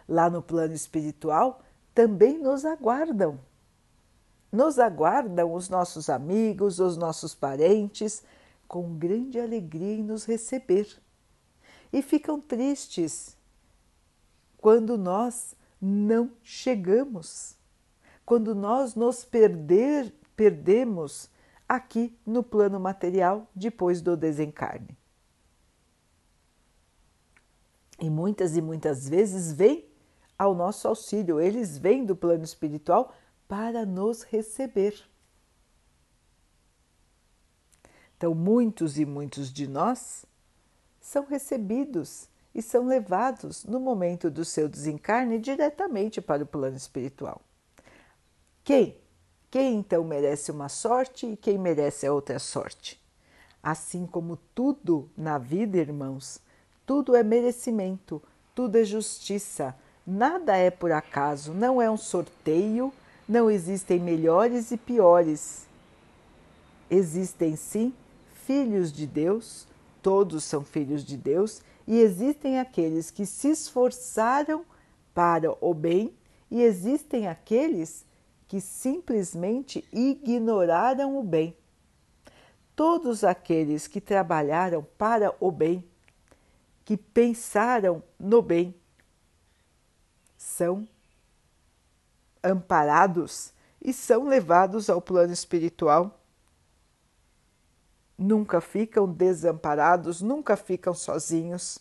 Lá 0.08 0.30
no 0.30 0.40
plano 0.40 0.75
espiritual 0.75 1.62
também 1.94 2.38
nos 2.38 2.64
aguardam. 2.64 3.40
Nos 4.52 4.78
aguardam 4.78 5.52
os 5.52 5.68
nossos 5.68 6.08
amigos, 6.08 6.78
os 6.78 6.96
nossos 6.96 7.34
parentes, 7.34 8.22
com 8.68 8.96
grande 8.96 9.40
alegria 9.40 9.96
em 9.96 10.02
nos 10.02 10.25
receber. 10.25 10.88
E 11.92 12.02
ficam 12.02 12.40
tristes 12.40 13.36
quando 14.58 14.96
nós 14.96 15.54
não 15.80 16.30
chegamos, 16.42 17.56
quando 18.25 18.54
nós 18.54 18.94
nos 18.94 19.25
perder, 19.25 20.12
perdemos 20.34 21.30
aqui 21.68 22.16
no 22.26 22.42
plano 22.42 22.78
material 22.78 23.46
depois 23.54 24.00
do 24.00 24.16
desencarne. 24.16 24.96
E 28.00 28.10
muitas 28.10 28.56
e 28.56 28.60
muitas 28.60 29.08
vezes 29.08 29.52
vêm 29.52 29.88
ao 30.38 30.55
nosso 30.55 30.87
auxílio, 30.88 31.40
eles 31.40 31.78
vêm 31.78 32.05
do 32.05 32.14
plano 32.14 32.45
espiritual 32.45 33.14
para 33.49 33.87
nos 33.87 34.23
receber. 34.23 35.09
Então, 38.16 38.35
muitos 38.35 38.99
e 38.99 39.05
muitos 39.05 39.52
de 39.52 39.66
nós 39.66 40.25
são 41.00 41.25
recebidos 41.25 42.28
e 42.55 42.62
são 42.62 42.87
levados 42.87 43.64
no 43.64 43.78
momento 43.78 44.31
do 44.31 44.45
seu 44.45 44.69
desencarne 44.69 45.38
diretamente 45.38 46.21
para 46.21 46.43
o 46.43 46.47
plano 46.47 46.76
espiritual. 46.76 47.43
Quem? 48.64 48.97
Quem 49.50 49.76
então 49.76 50.02
merece 50.02 50.50
uma 50.50 50.69
sorte 50.69 51.26
e 51.26 51.37
quem 51.37 51.59
merece 51.59 52.07
a 52.07 52.12
outra 52.12 52.38
sorte? 52.38 53.00
Assim 53.62 54.07
como 54.07 54.38
tudo 54.55 55.11
na 55.16 55.38
vida, 55.38 55.76
irmãos, 55.76 56.40
tudo 56.85 57.14
é 57.14 57.23
merecimento, 57.23 58.23
tudo 58.55 58.78
é 58.78 58.85
justiça, 58.85 59.76
nada 60.06 60.56
é 60.56 60.70
por 60.70 60.92
acaso, 60.92 61.52
não 61.52 61.82
é 61.82 61.90
um 61.90 61.96
sorteio, 61.96 62.92
não 63.28 63.50
existem 63.50 63.98
melhores 63.98 64.70
e 64.70 64.76
piores. 64.76 65.66
Existem 66.90 67.56
sim 67.56 67.92
filhos 68.44 68.92
de 68.92 69.06
Deus, 69.06 69.66
todos 70.00 70.44
são 70.44 70.62
filhos 70.62 71.04
de 71.04 71.16
Deus, 71.16 71.60
e 71.86 71.98
existem 71.98 72.60
aqueles 72.60 73.10
que 73.10 73.26
se 73.26 73.50
esforçaram 73.50 74.64
para 75.12 75.52
o 75.60 75.75
bem, 75.75 76.12
e 76.50 76.62
existem 76.62 77.26
aqueles 77.26 78.04
que 78.46 78.60
simplesmente 78.60 79.84
ignoraram 79.92 81.18
o 81.18 81.22
bem. 81.22 81.56
Todos 82.76 83.25
aqueles 83.25 83.88
que 83.88 84.00
trabalharam 84.00 84.86
para 84.96 85.34
o 85.40 85.50
bem 85.50 85.84
que 86.84 86.96
pensaram 86.96 88.00
no 88.20 88.40
bem 88.40 88.72
são 90.46 90.88
amparados 92.42 93.52
e 93.82 93.92
são 93.92 94.28
levados 94.28 94.88
ao 94.88 95.02
plano 95.02 95.32
espiritual. 95.32 96.20
Nunca 98.16 98.60
ficam 98.60 99.12
desamparados, 99.12 100.22
nunca 100.22 100.56
ficam 100.56 100.94
sozinhos. 100.94 101.80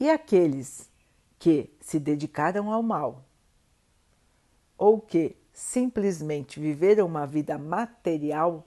E 0.00 0.08
aqueles 0.08 0.90
que 1.38 1.70
se 1.80 2.00
dedicaram 2.00 2.72
ao 2.72 2.82
mal 2.82 3.22
ou 4.78 4.98
que 4.98 5.36
simplesmente 5.52 6.58
viveram 6.58 7.06
uma 7.06 7.26
vida 7.26 7.58
material 7.58 8.66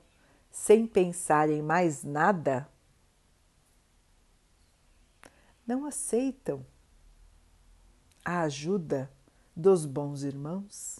sem 0.51 0.85
pensar 0.85 1.49
em 1.49 1.63
mais 1.63 2.03
nada, 2.03 2.69
não 5.65 5.85
aceitam 5.85 6.63
a 8.23 8.41
ajuda 8.41 9.09
dos 9.55 9.85
bons 9.85 10.23
irmãos, 10.23 10.99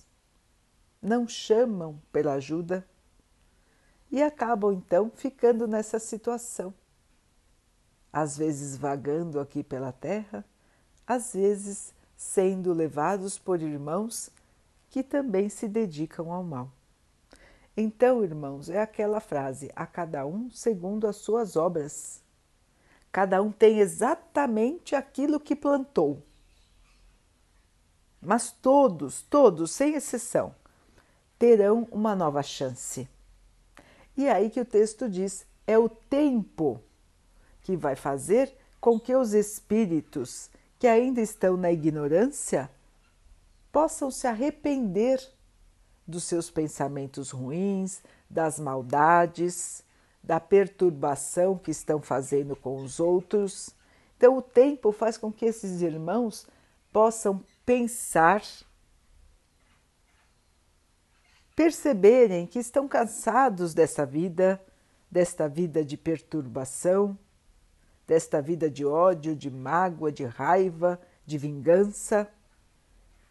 não 1.02 1.28
chamam 1.28 2.02
pela 2.12 2.34
ajuda 2.34 2.86
e 4.12 4.22
acabam 4.22 4.74
então 4.74 5.12
ficando 5.16 5.68
nessa 5.68 6.00
situação. 6.00 6.74
Às 8.12 8.38
vezes 8.38 8.76
vagando 8.76 9.40
aqui 9.40 9.64
pela 9.64 9.92
terra, 9.92 10.44
às 11.06 11.34
vezes 11.34 11.94
sendo 12.18 12.74
levados 12.74 13.38
por 13.38 13.62
irmãos 13.62 14.30
que 14.90 15.04
também 15.04 15.48
se 15.48 15.68
dedicam 15.68 16.32
ao 16.32 16.44
mal. 16.44 16.72
Então, 17.78 18.24
irmãos, 18.24 18.70
é 18.70 18.82
aquela 18.82 19.20
frase: 19.20 19.72
a 19.76 19.86
cada 19.86 20.26
um 20.26 20.50
segundo 20.50 21.08
as 21.08 21.16
suas 21.16 21.56
obras. 21.56 22.22
Cada 23.12 23.42
um 23.42 23.52
tem 23.52 23.80
exatamente 23.80 24.96
aquilo 24.96 25.40
que 25.40 25.56
plantou. 25.56 26.22
Mas 28.22 28.52
todos, 28.52 29.22
todos, 29.22 29.72
sem 29.72 29.96
exceção, 29.96 30.54
terão 31.38 31.88
uma 31.92 32.16
nova 32.16 32.44
chance. 32.44 33.08
E 34.18 34.26
é 34.26 34.32
aí 34.32 34.50
que 34.50 34.60
o 34.60 34.66
texto 34.66 35.10
diz: 35.10 35.46
é 35.66 35.78
o 35.78 35.88
tempo 35.88 36.82
que 37.62 37.78
vai 37.78 37.96
fazer 37.96 38.54
com 38.82 39.00
que 39.00 39.16
os 39.16 39.34
espíritos 39.34 40.50
que 40.78 40.88
ainda 40.88 41.22
estão 41.22 41.56
na 41.56 41.72
ignorância 41.72 42.70
possam 43.72 44.10
se 44.10 44.28
arrepender 44.28 45.22
dos 46.08 46.24
seus 46.24 46.50
pensamentos 46.50 47.30
ruins, 47.30 48.02
das 48.30 48.60
maldades, 48.60 49.84
da 50.24 50.40
perturbação 50.40 51.58
que 51.58 51.72
estão 51.72 52.02
fazendo 52.02 52.56
com 52.56 52.78
os 52.84 53.00
outros. 53.00 53.70
Então, 54.18 54.38
o 54.38 54.42
tempo 54.42 54.92
faz 54.92 55.18
com 55.18 55.32
que 55.32 55.46
esses 55.46 55.82
irmãos 55.82 56.48
possam 56.92 57.44
pensar, 57.70 58.44
perceberem 61.56 62.48
que 62.48 62.58
estão 62.58 62.88
cansados 62.88 63.76
dessa 63.76 64.08
vida, 64.08 64.60
desta 65.12 65.48
vida 65.48 65.86
de 65.86 65.96
perturbação, 65.96 67.16
desta 68.08 68.42
vida 68.42 68.72
de 68.72 68.84
ódio, 68.84 69.36
de 69.36 69.52
mágoa, 69.52 70.12
de 70.12 70.26
raiva, 70.26 71.00
de 71.28 71.38
vingança. 71.38 72.28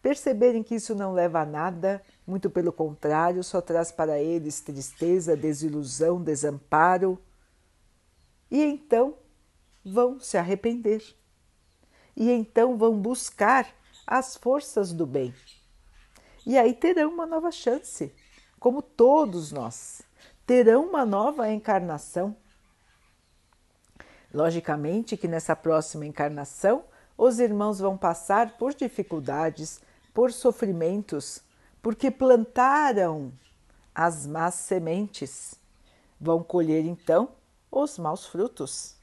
Perceberem 0.01 0.63
que 0.63 0.75
isso 0.75 0.95
não 0.95 1.11
leva 1.11 1.41
a 1.41 1.45
nada, 1.45 2.01
muito 2.25 2.49
pelo 2.49 2.71
contrário, 2.71 3.43
só 3.43 3.59
traz 3.59 3.91
para 3.91 4.21
eles 4.21 4.61
tristeza, 4.61 5.35
desilusão, 5.35 6.23
desamparo. 6.23 7.21
E 8.49 8.63
então 8.63 9.15
vão 9.83 10.17
se 10.17 10.37
arrepender. 10.37 11.03
E 12.15 12.31
então 12.31 12.77
vão 12.77 12.97
buscar 12.97 13.77
as 14.09 14.35
forças 14.35 14.91
do 14.91 15.05
bem. 15.05 15.31
E 16.43 16.57
aí 16.57 16.73
terão 16.73 17.11
uma 17.11 17.27
nova 17.27 17.51
chance, 17.51 18.11
como 18.59 18.81
todos 18.81 19.51
nós. 19.51 20.01
Terão 20.47 20.87
uma 20.87 21.05
nova 21.05 21.47
encarnação. 21.51 22.35
Logicamente 24.33 25.15
que 25.15 25.27
nessa 25.27 25.55
próxima 25.55 26.07
encarnação 26.07 26.83
os 27.15 27.39
irmãos 27.39 27.77
vão 27.77 27.95
passar 27.95 28.57
por 28.57 28.73
dificuldades, 28.73 29.79
por 30.11 30.31
sofrimentos, 30.31 31.43
porque 31.79 32.09
plantaram 32.09 33.31
as 33.93 34.25
más 34.25 34.55
sementes. 34.55 35.53
Vão 36.19 36.43
colher 36.43 36.83
então 36.83 37.29
os 37.71 37.99
maus 37.99 38.25
frutos. 38.25 38.95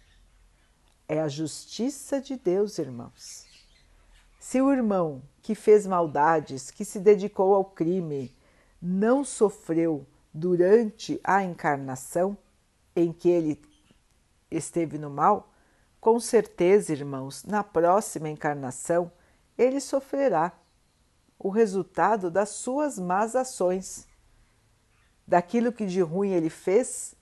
É 1.09 1.21
a 1.21 1.29
justiça 1.29 2.21
de 2.21 2.37
Deus, 2.37 2.79
irmãos. 2.79 3.46
Se 4.49 4.63
o 4.63 4.73
irmão 4.73 5.25
que 5.43 5.57
fez 5.57 5.89
maldades, 5.89 6.71
que 6.71 6.85
se 6.85 7.01
dedicou 7.01 7.53
ao 7.53 7.65
crime, 7.65 8.33
não 8.81 9.25
sofreu 9.25 10.07
durante 10.33 11.21
a 11.25 11.43
encarnação 11.43 12.39
em 12.95 13.13
que 13.13 13.29
ele 13.29 13.61
esteve 14.49 14.99
no 14.99 15.11
mal, 15.11 15.53
com 16.01 16.21
certeza, 16.21 16.93
irmãos, 16.93 17.43
na 17.43 17.65
próxima 17.65 18.29
encarnação 18.29 19.11
ele 19.59 19.81
sofrerá 19.81 20.53
o 21.37 21.49
resultado 21.49 22.31
das 22.31 22.51
suas 22.51 23.01
más 23.01 23.35
ações. 23.35 24.07
Daquilo 25.27 25.73
que 25.73 25.87
de 25.87 26.01
ruim 26.01 26.31
ele 26.31 26.51
fez, 26.51 27.17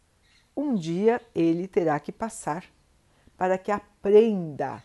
um 0.55 0.75
dia 0.75 1.23
ele 1.35 1.67
terá 1.67 1.99
que 1.99 2.13
passar, 2.13 2.67
para 3.35 3.57
que 3.57 3.73
aprenda, 3.73 4.83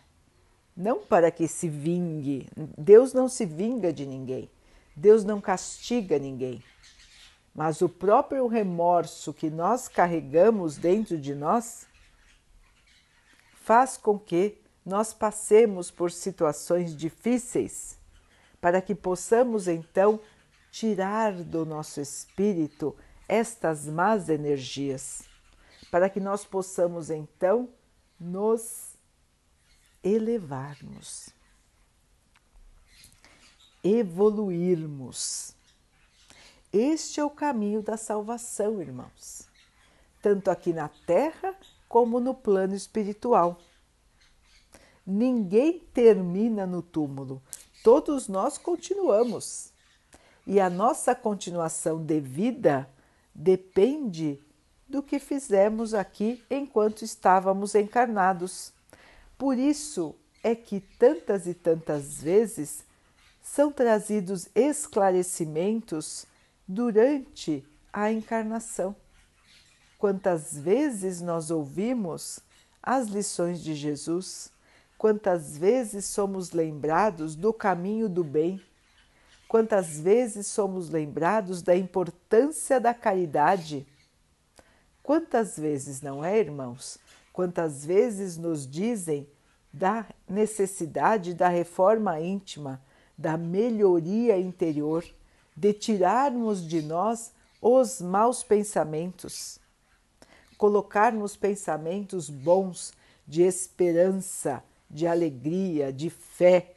não 0.76 1.00
para 1.00 1.30
que 1.30 1.46
se 1.48 1.68
vingue. 1.68 2.48
Deus 2.76 3.12
não 3.12 3.28
se 3.28 3.44
vinga 3.44 3.92
de 3.92 4.06
ninguém, 4.06 4.50
Deus 4.94 5.24
não 5.24 5.40
castiga 5.40 6.18
ninguém. 6.18 6.62
Mas 7.54 7.82
o 7.82 7.88
próprio 7.88 8.46
remorso 8.46 9.34
que 9.34 9.50
nós 9.50 9.88
carregamos 9.88 10.76
dentro 10.76 11.18
de 11.18 11.34
nós 11.34 11.86
faz 13.54 13.96
com 13.96 14.18
que 14.18 14.58
nós 14.86 15.12
passemos 15.12 15.90
por 15.90 16.10
situações 16.10 16.96
difíceis 16.96 18.00
para 18.60 18.82
que 18.82 18.94
possamos 18.94 19.66
então 19.66 20.20
tirar 20.70 21.32
do 21.32 21.64
nosso 21.64 22.00
espírito 22.00 22.94
estas 23.28 23.86
más 23.86 24.28
energias, 24.28 25.22
para 25.90 26.08
que 26.08 26.20
nós 26.20 26.44
possamos 26.44 27.10
então 27.10 27.68
nos 28.18 28.89
elevarmos, 30.02 31.30
evoluirmos. 33.82 35.54
Este 36.72 37.20
é 37.20 37.24
o 37.24 37.30
caminho 37.30 37.82
da 37.82 37.96
salvação, 37.96 38.80
irmãos, 38.80 39.48
tanto 40.22 40.50
aqui 40.50 40.72
na 40.72 40.88
Terra 41.06 41.54
como 41.88 42.20
no 42.20 42.34
plano 42.34 42.74
espiritual. 42.74 43.60
Ninguém 45.04 45.80
termina 45.92 46.66
no 46.66 46.82
túmulo, 46.82 47.42
todos 47.82 48.28
nós 48.28 48.56
continuamos. 48.56 49.72
E 50.46 50.58
a 50.58 50.70
nossa 50.70 51.14
continuação 51.14 52.02
de 52.02 52.20
vida 52.20 52.88
depende 53.34 54.40
do 54.88 55.02
que 55.02 55.18
fizemos 55.18 55.94
aqui 55.94 56.42
enquanto 56.50 57.02
estávamos 57.02 57.74
encarnados. 57.74 58.72
Por 59.40 59.56
isso 59.56 60.14
é 60.44 60.54
que 60.54 60.80
tantas 60.98 61.46
e 61.46 61.54
tantas 61.54 62.20
vezes 62.20 62.84
são 63.40 63.72
trazidos 63.72 64.46
esclarecimentos 64.54 66.26
durante 66.68 67.66
a 67.90 68.12
encarnação. 68.12 68.94
Quantas 69.96 70.58
vezes 70.58 71.22
nós 71.22 71.50
ouvimos 71.50 72.40
as 72.82 73.08
lições 73.08 73.62
de 73.62 73.74
Jesus, 73.74 74.52
quantas 74.98 75.56
vezes 75.56 76.04
somos 76.04 76.52
lembrados 76.52 77.34
do 77.34 77.50
caminho 77.50 78.10
do 78.10 78.22
bem, 78.22 78.60
quantas 79.48 79.98
vezes 79.98 80.48
somos 80.48 80.90
lembrados 80.90 81.62
da 81.62 81.74
importância 81.74 82.78
da 82.78 82.92
caridade 82.92 83.86
Quantas 85.10 85.58
vezes, 85.58 86.00
não 86.00 86.24
é, 86.24 86.38
irmãos? 86.38 86.96
Quantas 87.32 87.84
vezes 87.84 88.36
nos 88.36 88.66
dizem 88.66 89.28
da 89.72 90.06
necessidade 90.28 91.32
da 91.34 91.48
reforma 91.48 92.20
íntima, 92.20 92.82
da 93.16 93.36
melhoria 93.36 94.38
interior, 94.38 95.04
de 95.56 95.72
tirarmos 95.72 96.66
de 96.66 96.82
nós 96.82 97.32
os 97.60 98.00
maus 98.00 98.42
pensamentos, 98.42 99.60
colocarmos 100.56 101.36
pensamentos 101.36 102.30
bons 102.30 102.92
de 103.26 103.42
esperança, 103.42 104.62
de 104.90 105.06
alegria, 105.06 105.92
de 105.92 106.10
fé, 106.10 106.74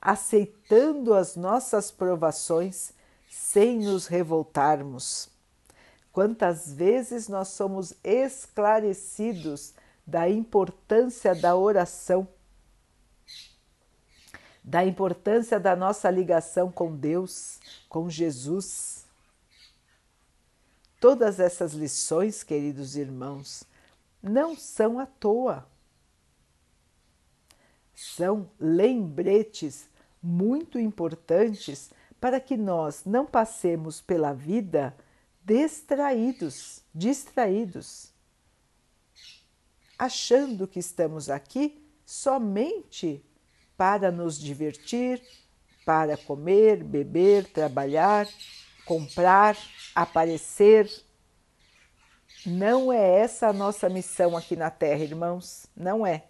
aceitando 0.00 1.14
as 1.14 1.36
nossas 1.36 1.90
provações 1.90 2.92
sem 3.28 3.78
nos 3.80 4.06
revoltarmos. 4.06 5.35
Quantas 6.16 6.72
vezes 6.72 7.28
nós 7.28 7.48
somos 7.48 7.92
esclarecidos 8.02 9.74
da 10.06 10.26
importância 10.26 11.34
da 11.34 11.54
oração, 11.54 12.26
da 14.64 14.82
importância 14.82 15.60
da 15.60 15.76
nossa 15.76 16.10
ligação 16.10 16.72
com 16.72 16.96
Deus, 16.96 17.60
com 17.86 18.08
Jesus. 18.08 19.04
Todas 20.98 21.38
essas 21.38 21.74
lições, 21.74 22.42
queridos 22.42 22.96
irmãos, 22.96 23.64
não 24.22 24.56
são 24.56 24.98
à 24.98 25.04
toa. 25.04 25.66
São 27.94 28.48
lembretes 28.58 29.86
muito 30.22 30.78
importantes 30.78 31.90
para 32.18 32.40
que 32.40 32.56
nós 32.56 33.04
não 33.04 33.26
passemos 33.26 34.00
pela 34.00 34.32
vida 34.32 34.96
distraídos, 35.46 36.82
distraídos, 36.92 38.12
achando 39.96 40.66
que 40.66 40.80
estamos 40.80 41.30
aqui 41.30 41.80
somente 42.04 43.24
para 43.76 44.10
nos 44.10 44.36
divertir, 44.40 45.22
para 45.84 46.16
comer, 46.16 46.82
beber, 46.82 47.44
trabalhar, 47.52 48.26
comprar, 48.84 49.56
aparecer. 49.94 50.90
Não 52.44 52.92
é 52.92 53.20
essa 53.20 53.46
a 53.46 53.52
nossa 53.52 53.88
missão 53.88 54.36
aqui 54.36 54.56
na 54.56 54.68
Terra, 54.68 55.04
irmãos, 55.04 55.66
não 55.76 56.04
é. 56.04 56.24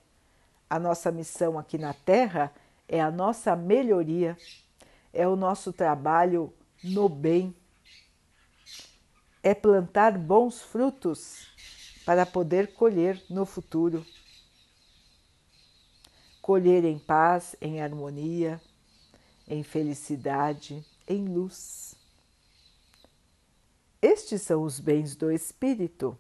A 0.69 0.79
nossa 0.79 1.11
missão 1.11 1.59
aqui 1.59 1.79
na 1.79 1.95
Terra 1.95 2.53
é 2.87 3.01
a 3.01 3.11
nossa 3.11 3.57
melhoria, 3.57 4.37
é 5.11 5.27
o 5.27 5.37
nosso 5.37 5.73
trabalho 5.73 6.53
no 6.85 7.09
bem 7.09 7.57
é 9.47 9.55
plantar 9.55 10.19
bons 10.19 10.61
frutos 10.61 11.47
para 12.05 12.27
poder 12.27 12.75
colher 12.75 13.23
no 13.31 13.47
futuro. 13.47 14.05
Colher 16.43 16.85
em 16.85 16.99
paz, 16.99 17.55
em 17.61 17.81
harmonia, 17.81 18.61
em 19.47 19.63
felicidade, 19.63 20.85
em 21.07 21.29
luz. 21.29 21.95
Estes 24.03 24.43
são 24.43 24.65
os 24.65 24.81
bens 24.81 25.15
do 25.15 25.31
Espírito. 25.31 26.19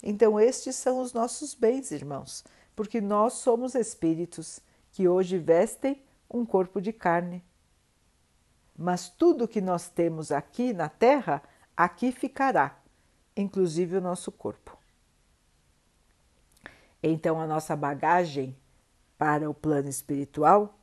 Então, 0.00 0.38
estes 0.38 0.76
são 0.76 1.00
os 1.00 1.12
nossos 1.12 1.54
bens, 1.54 1.90
irmãos, 1.90 2.44
porque 2.76 3.00
nós 3.00 3.32
somos 3.32 3.74
espíritos 3.74 4.60
que 4.92 5.08
hoje 5.08 5.38
vestem 5.38 6.00
um 6.30 6.46
corpo 6.46 6.80
de 6.80 6.92
carne. 6.92 7.42
Mas 8.78 9.08
tudo 9.08 9.48
que 9.48 9.60
nós 9.60 9.88
temos 9.88 10.30
aqui 10.30 10.72
na 10.72 10.88
Terra 10.88 11.42
aqui 11.76 12.12
ficará, 12.12 12.78
inclusive 13.36 13.96
o 13.96 14.00
nosso 14.00 14.30
corpo. 14.30 14.78
Então, 17.02 17.40
a 17.40 17.46
nossa 17.46 17.76
bagagem 17.76 18.56
para 19.18 19.48
o 19.48 19.54
plano 19.54 19.88
espiritual 19.88 20.78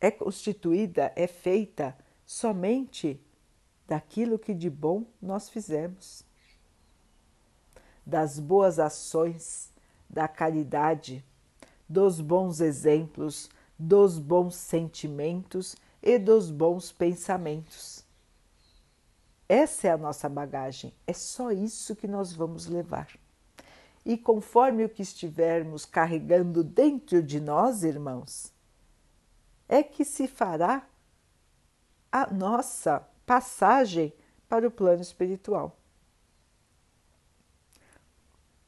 é 0.00 0.10
constituída, 0.10 1.12
é 1.16 1.26
feita 1.26 1.96
somente 2.24 3.20
daquilo 3.86 4.38
que 4.38 4.54
de 4.54 4.70
bom 4.70 5.04
nós 5.20 5.48
fizemos, 5.48 6.22
das 8.04 8.38
boas 8.38 8.78
ações, 8.78 9.72
da 10.08 10.28
caridade, 10.28 11.24
dos 11.88 12.20
bons 12.20 12.60
exemplos, 12.60 13.50
dos 13.78 14.18
bons 14.18 14.54
sentimentos 14.54 15.76
e 16.02 16.18
dos 16.18 16.50
bons 16.50 16.92
pensamentos. 16.92 17.97
Essa 19.48 19.88
é 19.88 19.90
a 19.92 19.96
nossa 19.96 20.28
bagagem, 20.28 20.92
é 21.06 21.12
só 21.12 21.50
isso 21.50 21.96
que 21.96 22.06
nós 22.06 22.32
vamos 22.32 22.66
levar. 22.66 23.08
E 24.04 24.16
conforme 24.16 24.84
o 24.84 24.88
que 24.88 25.02
estivermos 25.02 25.86
carregando 25.86 26.62
dentro 26.62 27.22
de 27.22 27.40
nós, 27.40 27.82
irmãos, 27.82 28.52
é 29.66 29.82
que 29.82 30.04
se 30.04 30.28
fará 30.28 30.86
a 32.12 32.32
nossa 32.32 33.00
passagem 33.24 34.12
para 34.48 34.66
o 34.66 34.70
plano 34.70 35.02
espiritual. 35.02 35.78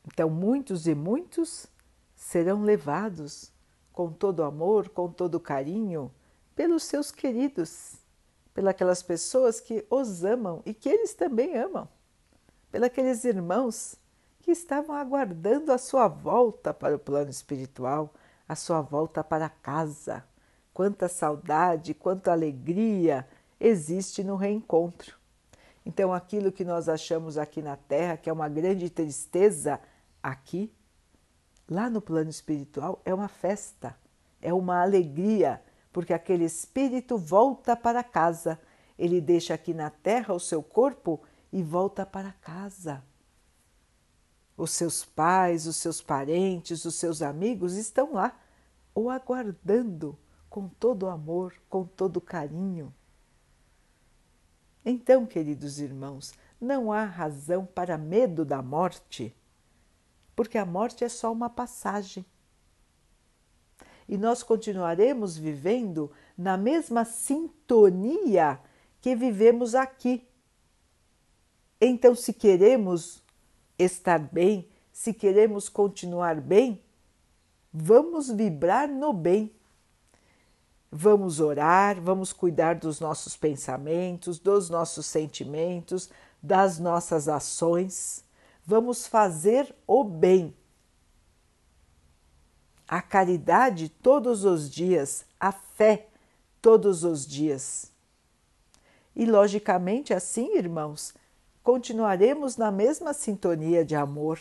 Então, 0.06 0.28
muitos 0.28 0.86
e 0.86 0.94
muitos 0.94 1.66
serão 2.14 2.62
levados 2.62 3.52
com 3.92 4.12
todo 4.12 4.42
amor, 4.42 4.88
com 4.88 5.10
todo 5.10 5.40
carinho, 5.40 6.12
pelos 6.54 6.82
seus 6.84 7.10
queridos 7.10 7.99
pelas 8.54 9.02
pessoas 9.02 9.60
que 9.60 9.86
os 9.88 10.24
amam 10.24 10.62
e 10.66 10.74
que 10.74 10.88
eles 10.88 11.14
também 11.14 11.56
amam, 11.56 11.88
pelos 12.70 13.24
irmãos 13.24 13.96
que 14.40 14.50
estavam 14.50 14.96
aguardando 14.96 15.72
a 15.72 15.78
sua 15.78 16.08
volta 16.08 16.72
para 16.74 16.96
o 16.96 16.98
plano 16.98 17.30
espiritual, 17.30 18.12
a 18.48 18.56
sua 18.56 18.80
volta 18.80 19.22
para 19.22 19.48
casa. 19.48 20.24
Quanta 20.72 21.08
saudade, 21.08 21.94
quanta 21.94 22.32
alegria 22.32 23.26
existe 23.58 24.24
no 24.24 24.36
reencontro. 24.36 25.18
Então, 25.84 26.12
aquilo 26.12 26.52
que 26.52 26.64
nós 26.64 26.88
achamos 26.88 27.38
aqui 27.38 27.62
na 27.62 27.76
Terra, 27.76 28.16
que 28.16 28.28
é 28.28 28.32
uma 28.32 28.48
grande 28.48 28.90
tristeza, 28.90 29.80
aqui, 30.22 30.72
lá 31.68 31.88
no 31.88 32.00
plano 32.00 32.30
espiritual, 32.30 33.00
é 33.04 33.14
uma 33.14 33.28
festa, 33.28 33.96
é 34.42 34.52
uma 34.52 34.82
alegria, 34.82 35.62
porque 35.92 36.12
aquele 36.12 36.44
espírito 36.44 37.18
volta 37.18 37.76
para 37.76 38.02
casa. 38.02 38.60
Ele 38.98 39.20
deixa 39.20 39.54
aqui 39.54 39.72
na 39.74 39.90
terra 39.90 40.34
o 40.34 40.40
seu 40.40 40.62
corpo 40.62 41.20
e 41.52 41.62
volta 41.62 42.04
para 42.06 42.32
casa. 42.32 43.02
Os 44.56 44.70
seus 44.72 45.04
pais, 45.04 45.66
os 45.66 45.76
seus 45.76 46.02
parentes, 46.02 46.84
os 46.84 46.94
seus 46.94 47.22
amigos 47.22 47.76
estão 47.76 48.12
lá, 48.12 48.38
o 48.94 49.08
aguardando 49.08 50.18
com 50.48 50.68
todo 50.68 51.08
amor, 51.08 51.54
com 51.68 51.84
todo 51.84 52.20
carinho. 52.20 52.92
Então, 54.84 55.26
queridos 55.26 55.78
irmãos, 55.78 56.34
não 56.60 56.92
há 56.92 57.04
razão 57.04 57.64
para 57.64 57.96
medo 57.96 58.44
da 58.44 58.60
morte, 58.60 59.34
porque 60.34 60.58
a 60.58 60.66
morte 60.66 61.04
é 61.04 61.08
só 61.08 61.32
uma 61.32 61.48
passagem 61.48 62.24
e 64.10 64.18
nós 64.18 64.42
continuaremos 64.42 65.38
vivendo 65.38 66.10
na 66.36 66.58
mesma 66.58 67.06
sintonia 67.06 68.60
que 69.00 69.16
vivemos 69.16 69.74
aqui. 69.74 70.28
Então, 71.80 72.14
se 72.14 72.34
queremos 72.34 73.22
estar 73.78 74.18
bem, 74.18 74.68
se 74.92 75.14
queremos 75.14 75.70
continuar 75.70 76.38
bem, 76.40 76.82
Vamos 77.72 78.28
vibrar 78.28 78.88
no 78.88 79.12
bem. 79.12 79.52
Vamos 80.90 81.38
orar, 81.38 82.00
vamos 82.00 82.32
cuidar 82.32 82.74
dos 82.74 82.98
nossos 82.98 83.36
pensamentos, 83.36 84.40
dos 84.40 84.68
nossos 84.68 85.06
sentimentos, 85.06 86.10
das 86.42 86.80
nossas 86.80 87.28
ações. 87.28 88.24
Vamos 88.66 89.06
fazer 89.06 89.72
o 89.86 90.02
bem. 90.02 90.52
A 92.92 93.00
caridade 93.00 93.88
todos 93.88 94.44
os 94.44 94.68
dias, 94.68 95.24
a 95.38 95.52
fé 95.52 96.08
todos 96.60 97.04
os 97.04 97.24
dias. 97.24 97.92
E 99.14 99.24
logicamente 99.24 100.12
assim, 100.12 100.56
irmãos, 100.56 101.14
continuaremos 101.62 102.56
na 102.56 102.72
mesma 102.72 103.12
sintonia 103.14 103.84
de 103.84 103.94
amor, 103.94 104.40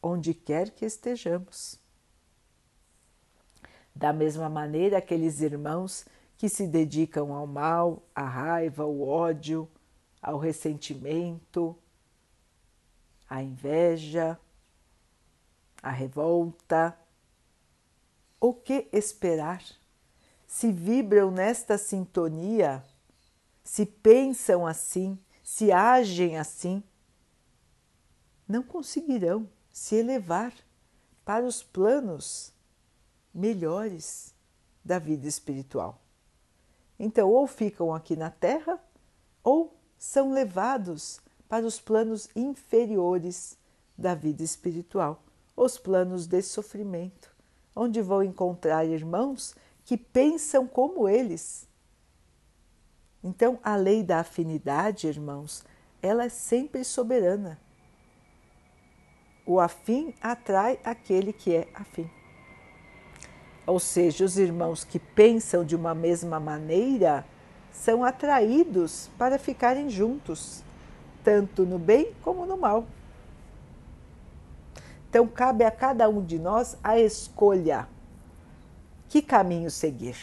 onde 0.00 0.32
quer 0.32 0.70
que 0.70 0.84
estejamos. 0.84 1.80
Da 3.92 4.12
mesma 4.12 4.48
maneira, 4.48 4.98
aqueles 4.98 5.40
irmãos 5.40 6.06
que 6.38 6.48
se 6.48 6.64
dedicam 6.64 7.32
ao 7.34 7.48
mal, 7.48 8.04
à 8.14 8.22
raiva, 8.22 8.84
ao 8.84 9.00
ódio, 9.00 9.68
ao 10.22 10.38
ressentimento, 10.38 11.76
à 13.28 13.42
inveja, 13.42 14.38
à 15.82 15.90
revolta. 15.90 16.96
O 18.44 18.52
que 18.52 18.88
esperar? 18.92 19.62
Se 20.48 20.72
vibram 20.72 21.30
nesta 21.30 21.78
sintonia, 21.78 22.82
se 23.62 23.86
pensam 23.86 24.66
assim, 24.66 25.16
se 25.44 25.70
agem 25.70 26.36
assim, 26.36 26.82
não 28.48 28.64
conseguirão 28.64 29.48
se 29.70 29.94
elevar 29.94 30.52
para 31.24 31.46
os 31.46 31.62
planos 31.62 32.52
melhores 33.32 34.34
da 34.84 34.98
vida 34.98 35.28
espiritual. 35.28 36.02
Então, 36.98 37.30
ou 37.30 37.46
ficam 37.46 37.94
aqui 37.94 38.16
na 38.16 38.28
Terra, 38.28 38.82
ou 39.44 39.72
são 39.96 40.32
levados 40.32 41.20
para 41.48 41.64
os 41.64 41.78
planos 41.78 42.28
inferiores 42.34 43.56
da 43.96 44.16
vida 44.16 44.42
espiritual, 44.42 45.22
os 45.56 45.78
planos 45.78 46.26
de 46.26 46.42
sofrimento, 46.42 47.31
onde 47.74 48.00
vão 48.00 48.22
encontrar 48.22 48.84
irmãos 48.84 49.54
que 49.84 49.96
pensam 49.96 50.66
como 50.66 51.08
eles. 51.08 51.68
Então, 53.22 53.58
a 53.62 53.76
lei 53.76 54.02
da 54.02 54.20
afinidade, 54.20 55.06
irmãos, 55.06 55.64
ela 56.00 56.24
é 56.24 56.28
sempre 56.28 56.84
soberana. 56.84 57.58
O 59.46 59.60
afim 59.60 60.14
atrai 60.20 60.78
aquele 60.84 61.32
que 61.32 61.54
é 61.54 61.68
afim 61.74 62.10
ou 63.66 63.78
seja, 63.78 64.24
os 64.24 64.38
irmãos 64.38 64.84
que 64.84 64.98
pensam 64.98 65.64
de 65.64 65.76
uma 65.76 65.94
mesma 65.94 66.40
maneira, 66.40 67.24
são 67.70 68.04
atraídos 68.04 69.08
para 69.16 69.38
ficarem 69.38 69.88
juntos, 69.88 70.62
tanto 71.24 71.64
no 71.64 71.78
bem 71.78 72.12
como 72.22 72.44
no 72.44 72.56
mal. 72.56 72.84
Então, 75.12 75.28
cabe 75.28 75.62
a 75.62 75.70
cada 75.70 76.08
um 76.08 76.24
de 76.24 76.38
nós 76.38 76.74
a 76.82 76.98
escolha 76.98 77.86
que 79.10 79.20
caminho 79.20 79.70
seguir. 79.70 80.16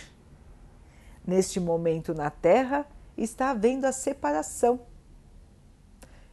Neste 1.23 1.59
momento 1.59 2.11
na 2.11 2.31
Terra 2.31 2.87
está 3.15 3.51
havendo 3.51 3.85
a 3.85 3.91
separação. 3.91 4.79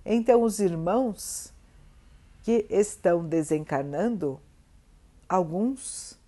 Então, 0.03 0.43
os 0.43 0.59
irmãos 0.59 1.53
que 2.41 2.67
estão 2.71 3.23
desencarnando, 3.27 4.41
alguns 5.29 6.19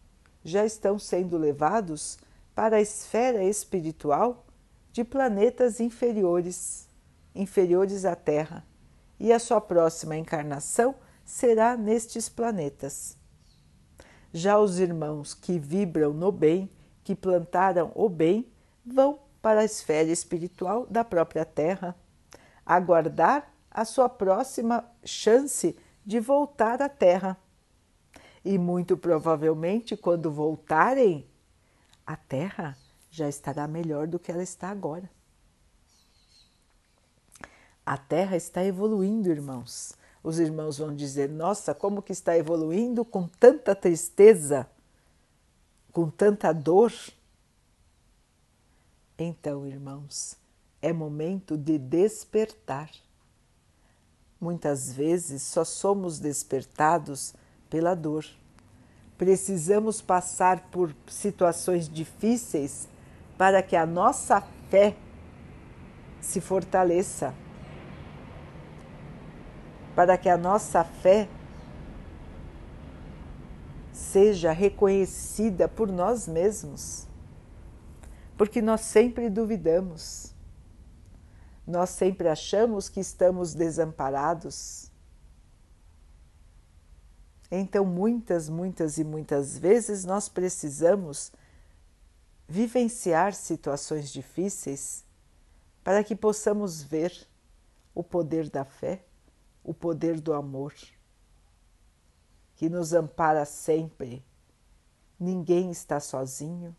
já 0.44 0.66
estão 0.66 0.98
sendo 0.98 1.38
levados 1.38 2.18
para 2.54 2.76
a 2.76 2.80
esfera 2.82 3.42
espiritual 3.42 4.44
de 4.92 5.02
planetas 5.02 5.80
inferiores, 5.80 6.90
inferiores 7.34 8.04
à 8.04 8.14
Terra, 8.14 8.66
e 9.18 9.32
a 9.32 9.38
sua 9.38 9.62
próxima 9.62 10.14
encarnação 10.14 10.94
será 11.28 11.76
nestes 11.76 12.26
planetas. 12.26 13.14
Já 14.32 14.58
os 14.58 14.78
irmãos 14.78 15.34
que 15.34 15.58
vibram 15.58 16.14
no 16.14 16.32
bem, 16.32 16.70
que 17.04 17.14
plantaram 17.14 17.92
o 17.94 18.08
bem, 18.08 18.50
vão 18.84 19.20
para 19.42 19.60
a 19.60 19.64
esfera 19.64 20.10
espiritual 20.10 20.86
da 20.86 21.04
própria 21.04 21.44
Terra, 21.44 21.94
aguardar 22.64 23.52
a 23.70 23.84
sua 23.84 24.08
próxima 24.08 24.90
chance 25.04 25.78
de 26.04 26.18
voltar 26.18 26.80
à 26.80 26.88
Terra 26.88 27.36
e 28.42 28.56
muito 28.56 28.96
provavelmente, 28.96 29.98
quando 29.98 30.32
voltarem, 30.32 31.28
a 32.06 32.16
Terra 32.16 32.74
já 33.10 33.28
estará 33.28 33.68
melhor 33.68 34.06
do 34.06 34.18
que 34.18 34.32
ela 34.32 34.42
está 34.42 34.70
agora. 34.70 35.10
A 37.84 37.98
Terra 37.98 38.36
está 38.36 38.64
evoluindo, 38.64 39.30
irmãos. 39.30 39.97
Os 40.28 40.38
irmãos 40.38 40.76
vão 40.76 40.94
dizer: 40.94 41.26
Nossa, 41.26 41.74
como 41.74 42.02
que 42.02 42.12
está 42.12 42.36
evoluindo 42.36 43.02
com 43.02 43.26
tanta 43.26 43.74
tristeza, 43.74 44.68
com 45.90 46.10
tanta 46.10 46.52
dor. 46.52 46.92
Então, 49.18 49.66
irmãos, 49.66 50.36
é 50.82 50.92
momento 50.92 51.56
de 51.56 51.78
despertar. 51.78 52.90
Muitas 54.38 54.92
vezes 54.92 55.40
só 55.40 55.64
somos 55.64 56.18
despertados 56.18 57.32
pela 57.70 57.94
dor. 57.94 58.26
Precisamos 59.16 60.02
passar 60.02 60.68
por 60.68 60.94
situações 61.06 61.88
difíceis 61.88 62.86
para 63.38 63.62
que 63.62 63.74
a 63.74 63.86
nossa 63.86 64.42
fé 64.68 64.94
se 66.20 66.38
fortaleça, 66.38 67.34
para 69.98 70.16
que 70.16 70.28
a 70.28 70.36
nossa 70.36 70.84
fé 70.84 71.28
seja 73.92 74.52
reconhecida 74.52 75.66
por 75.66 75.90
nós 75.90 76.28
mesmos, 76.28 77.04
porque 78.36 78.62
nós 78.62 78.82
sempre 78.82 79.28
duvidamos, 79.28 80.32
nós 81.66 81.90
sempre 81.90 82.28
achamos 82.28 82.88
que 82.88 83.00
estamos 83.00 83.54
desamparados. 83.54 84.88
Então, 87.50 87.84
muitas, 87.84 88.48
muitas 88.48 88.98
e 88.98 89.04
muitas 89.04 89.58
vezes 89.58 90.04
nós 90.04 90.28
precisamos 90.28 91.32
vivenciar 92.46 93.34
situações 93.34 94.12
difíceis 94.12 95.04
para 95.82 96.04
que 96.04 96.14
possamos 96.14 96.84
ver 96.84 97.26
o 97.92 98.04
poder 98.04 98.48
da 98.48 98.64
fé, 98.64 99.07
o 99.68 99.74
poder 99.74 100.20
do 100.20 100.32
amor, 100.32 100.74
que 102.56 102.68
nos 102.68 102.92
ampara 102.92 103.44
sempre. 103.44 104.24
Ninguém 105.18 105.70
está 105.70 106.00
sozinho, 106.00 106.74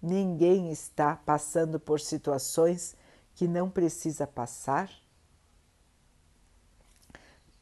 ninguém 0.00 0.70
está 0.70 1.16
passando 1.16 1.78
por 1.78 2.00
situações 2.00 2.96
que 3.34 3.46
não 3.46 3.70
precisa 3.70 4.26
passar 4.26 4.90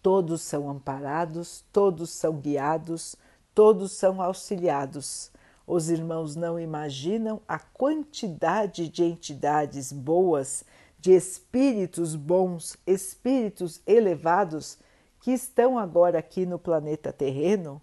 Todos 0.05 0.43
são 0.43 0.69
amparados, 0.69 1.65
todos 1.73 2.11
são 2.11 2.35
guiados, 2.35 3.17
todos 3.55 3.93
são 3.93 4.21
auxiliados. 4.21 5.31
Os 5.67 5.89
irmãos 5.89 6.37
não 6.37 6.61
imaginam 6.61 7.41
a 7.49 7.59
quantidade 7.59 8.87
de 8.91 9.03
entidades 9.03 9.91
boas, 9.91 10.63
de 11.05 11.13
espíritos 11.13 12.17
bons, 12.17 12.79
espíritos 12.87 13.83
elevados 13.87 14.79
que 15.21 15.33
estão 15.33 15.79
agora 15.79 16.19
aqui 16.19 16.47
no 16.47 16.59
planeta 16.59 17.13
terreno 17.13 17.79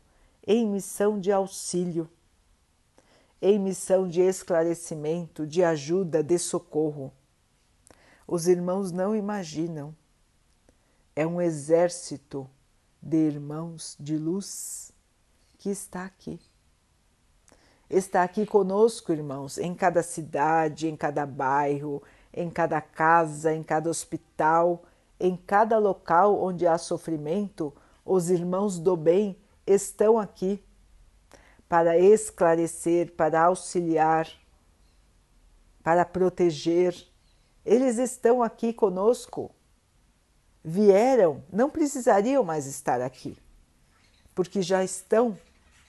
em 0.46 0.66
missão 0.66 1.20
de 1.20 1.32
auxílio, 1.32 2.10
em 3.40 3.60
missão 3.60 4.08
de 4.08 4.22
esclarecimento, 4.22 5.46
de 5.46 5.64
ajuda, 5.64 6.24
de 6.24 6.40
socorro. 6.40 7.14
Os 8.26 8.48
irmãos 8.48 8.92
não 8.92 9.16
imaginam 9.16 9.96
é 11.16 11.28
um 11.28 11.40
exército 11.40 12.50
de 13.00 13.18
irmãos 13.18 13.96
de 14.00 14.18
luz 14.18 14.92
que 15.60 15.70
está 15.70 16.06
aqui. 16.06 16.40
Está 17.88 18.24
aqui 18.24 18.48
conosco, 18.48 19.12
irmãos, 19.12 19.60
em 19.60 19.76
cada 19.76 20.02
cidade, 20.02 20.88
em 20.88 20.96
cada 20.96 21.24
bairro, 21.24 22.02
em 22.34 22.50
cada 22.50 22.80
casa, 22.82 23.54
em 23.54 23.64
cada 23.64 23.90
hospital, 23.90 24.84
em 25.20 25.36
cada 25.36 25.78
local 25.78 26.42
onde 26.42 26.66
há 26.66 26.78
sofrimento, 26.78 27.74
os 28.06 28.30
irmãos 28.30 28.80
do 28.80 28.96
bem 28.96 29.38
estão 29.66 30.18
aqui 30.18 30.64
para 31.70 31.98
esclarecer, 31.98 33.14
para 33.14 33.44
auxiliar, 33.44 34.28
para 35.84 36.04
proteger. 36.04 36.96
Eles 37.66 37.98
estão 37.98 38.42
aqui 38.42 38.74
conosco 38.74 39.52
vieram 40.64 41.44
não 41.52 41.70
precisariam 41.70 42.44
mais 42.44 42.66
estar 42.66 43.02
aqui, 43.02 43.38
porque 44.36 44.62
já 44.62 44.84
estão 44.84 45.38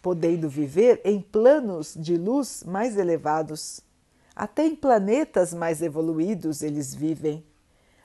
podendo 0.00 0.48
viver 0.48 1.00
em 1.04 1.20
planos 1.20 1.94
de 1.96 2.16
luz 2.16 2.64
mais 2.64 2.96
elevados. 2.96 3.80
Até 4.34 4.66
em 4.66 4.74
planetas 4.74 5.52
mais 5.52 5.82
evoluídos 5.82 6.62
eles 6.62 6.94
vivem, 6.94 7.44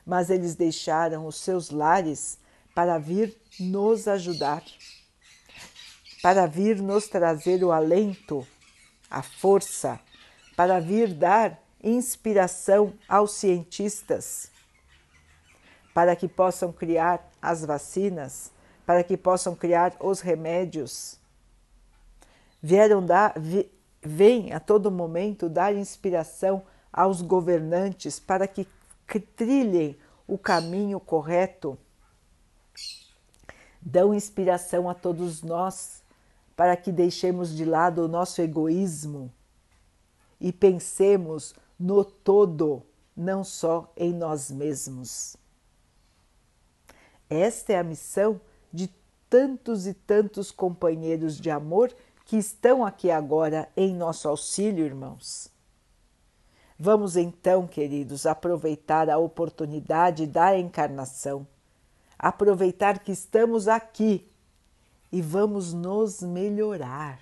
mas 0.05 0.29
eles 0.29 0.55
deixaram 0.55 1.25
os 1.25 1.37
seus 1.37 1.69
lares 1.69 2.37
para 2.75 2.97
vir 2.97 3.35
nos 3.59 4.07
ajudar, 4.07 4.63
para 6.21 6.45
vir 6.45 6.81
nos 6.81 7.07
trazer 7.07 7.63
o 7.63 7.71
alento, 7.71 8.45
a 9.09 9.21
força, 9.21 9.99
para 10.55 10.79
vir 10.79 11.13
dar 11.13 11.59
inspiração 11.83 12.93
aos 13.07 13.31
cientistas, 13.31 14.51
para 15.93 16.15
que 16.15 16.27
possam 16.27 16.71
criar 16.71 17.27
as 17.41 17.63
vacinas, 17.63 18.51
para 18.85 19.03
que 19.03 19.17
possam 19.17 19.55
criar 19.55 19.95
os 19.99 20.21
remédios. 20.21 21.17
Vieram 22.61 23.05
dar, 23.05 23.33
vi, 23.37 23.69
vem 24.01 24.53
a 24.53 24.59
todo 24.59 24.91
momento 24.91 25.49
dar 25.49 25.75
inspiração 25.75 26.63
aos 26.91 27.21
governantes 27.21 28.19
para 28.19 28.47
que 28.47 28.67
trilhem 29.35 29.97
o 30.27 30.37
caminho 30.37 30.99
correto. 30.99 31.77
Dão 33.81 34.13
inspiração 34.13 34.89
a 34.89 34.93
todos 34.93 35.41
nós 35.41 36.03
para 36.55 36.75
que 36.75 36.91
deixemos 36.91 37.55
de 37.55 37.63
lado 37.63 38.03
o 38.03 38.07
nosso 38.07 38.41
egoísmo 38.41 39.31
e 40.39 40.51
pensemos 40.51 41.53
no 41.79 42.03
todo, 42.03 42.83
não 43.15 43.43
só 43.43 43.91
em 43.95 44.13
nós 44.13 44.51
mesmos. 44.51 45.37
Esta 47.29 47.73
é 47.73 47.79
a 47.79 47.83
missão 47.83 48.41
de 48.71 48.89
tantos 49.29 49.85
e 49.85 49.93
tantos 49.93 50.51
companheiros 50.51 51.39
de 51.39 51.49
amor 51.49 51.93
que 52.27 52.35
estão 52.35 52.85
aqui 52.85 53.09
agora 53.09 53.69
em 53.75 53.95
nosso 53.95 54.27
auxílio, 54.27 54.85
irmãos. 54.85 55.49
Vamos 56.77 57.15
então, 57.15 57.65
queridos, 57.65 58.25
aproveitar 58.25 59.09
a 59.09 59.17
oportunidade 59.17 60.27
da 60.27 60.59
encarnação, 60.59 61.47
aproveitar 62.19 62.99
que 62.99 63.13
estamos 63.13 63.69
aqui 63.69 64.29
e 65.09 65.21
vamos 65.21 65.73
nos 65.73 66.21
melhorar, 66.21 67.17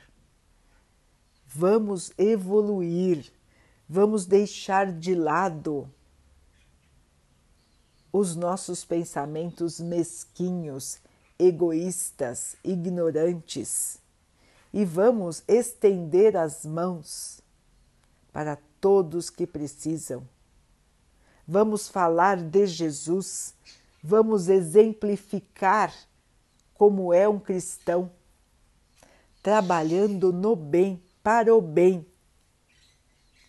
vamos 1.45 2.11
evoluir, 2.17 3.31
vamos 3.87 4.25
deixar 4.25 4.91
de 4.91 5.13
lado 5.13 5.87
os 8.11 8.35
nossos 8.35 8.83
pensamentos 8.83 9.79
mesquinhos, 9.79 10.97
egoístas, 11.37 12.55
ignorantes 12.63 14.03
e 14.75 14.83
vamos 14.83 15.41
estender 15.47 16.35
as 16.35 16.65
mãos 16.65 17.39
para 18.33 18.57
todos 18.81 19.29
que 19.29 19.47
precisam. 19.47 20.27
Vamos 21.47 21.87
falar 21.87 22.35
de 22.35 22.67
Jesus, 22.67 23.55
vamos 24.03 24.49
exemplificar 24.49 25.95
como 26.73 27.13
é 27.13 27.25
um 27.25 27.39
cristão, 27.39 28.11
trabalhando 29.41 30.33
no 30.33 30.57
bem, 30.57 31.01
para 31.23 31.55
o 31.55 31.61
bem. 31.61 32.05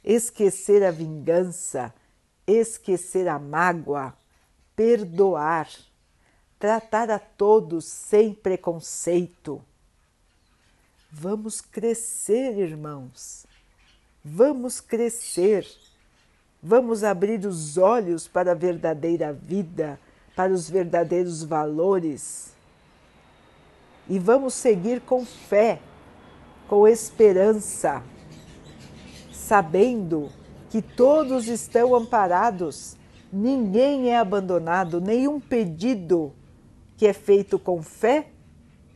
Esquecer 0.05 0.85
a 0.85 0.93
vingança, 0.93 1.93
esquecer 2.47 3.27
a 3.27 3.37
mágoa, 3.37 4.17
perdoar, 4.77 5.69
tratar 6.57 7.11
a 7.11 7.19
todos 7.19 7.85
sem 7.85 8.33
preconceito. 8.33 9.61
Vamos 11.19 11.63
crescer, 11.63 12.59
irmãos, 12.59 13.47
vamos 14.23 14.83
crescer, 14.83 15.67
vamos 16.63 17.03
abrir 17.03 17.47
os 17.47 17.79
olhos 17.79 18.29
para 18.29 18.53
a 18.53 18.55
verdadeira 18.55 19.33
vida, 19.33 19.99
para 20.37 20.53
os 20.53 20.69
verdadeiros 20.69 21.43
valores. 21.43 22.55
E 24.07 24.19
vamos 24.19 24.53
seguir 24.53 25.01
com 25.01 25.25
fé, 25.25 25.81
com 26.69 26.87
esperança, 26.87 28.03
sabendo 29.33 30.31
que 30.69 30.83
todos 30.83 31.49
estão 31.49 31.95
amparados, 31.95 32.95
ninguém 33.33 34.11
é 34.11 34.19
abandonado, 34.19 35.01
nenhum 35.01 35.41
pedido 35.41 36.35
que 36.95 37.07
é 37.07 37.15
feito 37.15 37.59
com 37.59 37.83
fé 37.83 38.29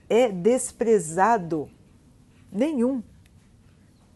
é 0.07 0.29
desprezado, 0.29 1.71
nenhum. 2.51 3.03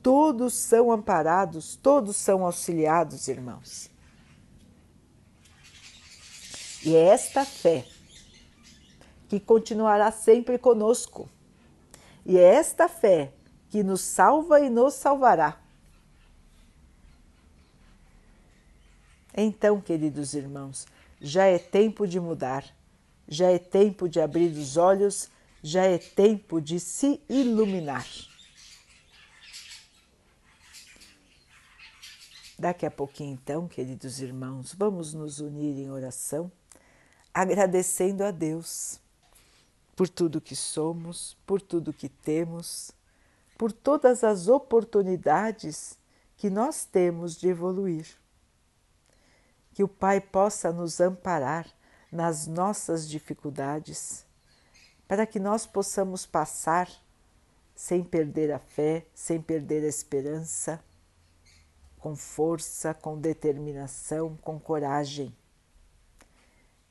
Todos 0.03 0.55
são 0.55 0.93
amparados, 0.93 1.77
todos 1.77 2.17
são 2.17 2.45
auxiliados, 2.45 3.29
irmãos. 3.29 3.91
E 6.85 6.95
é 6.95 7.07
esta 7.07 7.45
fé 7.45 7.87
que 9.29 9.41
continuará 9.41 10.11
sempre 10.11 10.59
conosco. 10.59 11.29
E 12.27 12.37
é 12.37 12.43
esta 12.43 12.89
fé 12.89 13.33
que 13.71 13.83
nos 13.83 14.03
salva 14.03 14.61
e 14.61 14.69
nos 14.69 14.95
salvará. 14.95 15.59
Então, 19.37 19.81
queridos 19.81 20.35
irmãos, 20.35 20.87
já 21.21 21.47
é 21.47 21.59
tempo 21.59 22.07
de 22.07 22.21
mudar, 22.21 22.65
já 23.27 23.51
é 23.51 23.59
tempo 23.59 24.09
de 24.09 24.21
abrir 24.21 24.53
os 24.57 24.77
olhos, 24.77 25.29
já 25.67 25.85
é 25.85 25.97
tempo 25.97 26.61
de 26.61 26.79
se 26.79 27.23
iluminar. 27.27 28.07
Daqui 32.59 32.85
a 32.85 32.91
pouquinho, 32.91 33.33
então, 33.33 33.67
queridos 33.67 34.21
irmãos, 34.21 34.75
vamos 34.75 35.15
nos 35.15 35.41
unir 35.41 35.79
em 35.79 35.91
oração, 35.91 36.53
agradecendo 37.33 38.23
a 38.23 38.31
Deus 38.31 39.01
por 39.97 40.07
tudo 40.07 40.39
que 40.39 40.55
somos, 40.55 41.35
por 41.47 41.63
tudo 41.63 41.95
que 41.95 42.11
temos, 42.11 42.93
por 43.57 43.73
todas 43.73 44.23
as 44.23 44.49
oportunidades 44.49 45.99
que 46.37 46.51
nós 46.51 46.85
temos 46.85 47.37
de 47.37 47.49
evoluir. 47.49 48.07
Que 49.73 49.83
o 49.83 49.89
Pai 49.89 50.21
possa 50.21 50.71
nos 50.71 51.01
amparar 51.01 51.67
nas 52.13 52.47
nossas 52.47 53.09
dificuldades, 53.09 54.27
para 55.07 55.27
que 55.27 55.39
nós 55.39 55.67
possamos 55.67 56.27
passar 56.27 56.89
sem 57.75 58.03
perder 58.03 58.53
a 58.53 58.59
fé, 58.59 59.07
sem 59.15 59.41
perder 59.41 59.85
a 59.85 59.89
esperança, 59.89 60.83
com 61.99 62.15
força, 62.15 62.95
com 62.95 63.19
determinação, 63.19 64.37
com 64.37 64.59
coragem. 64.59 65.35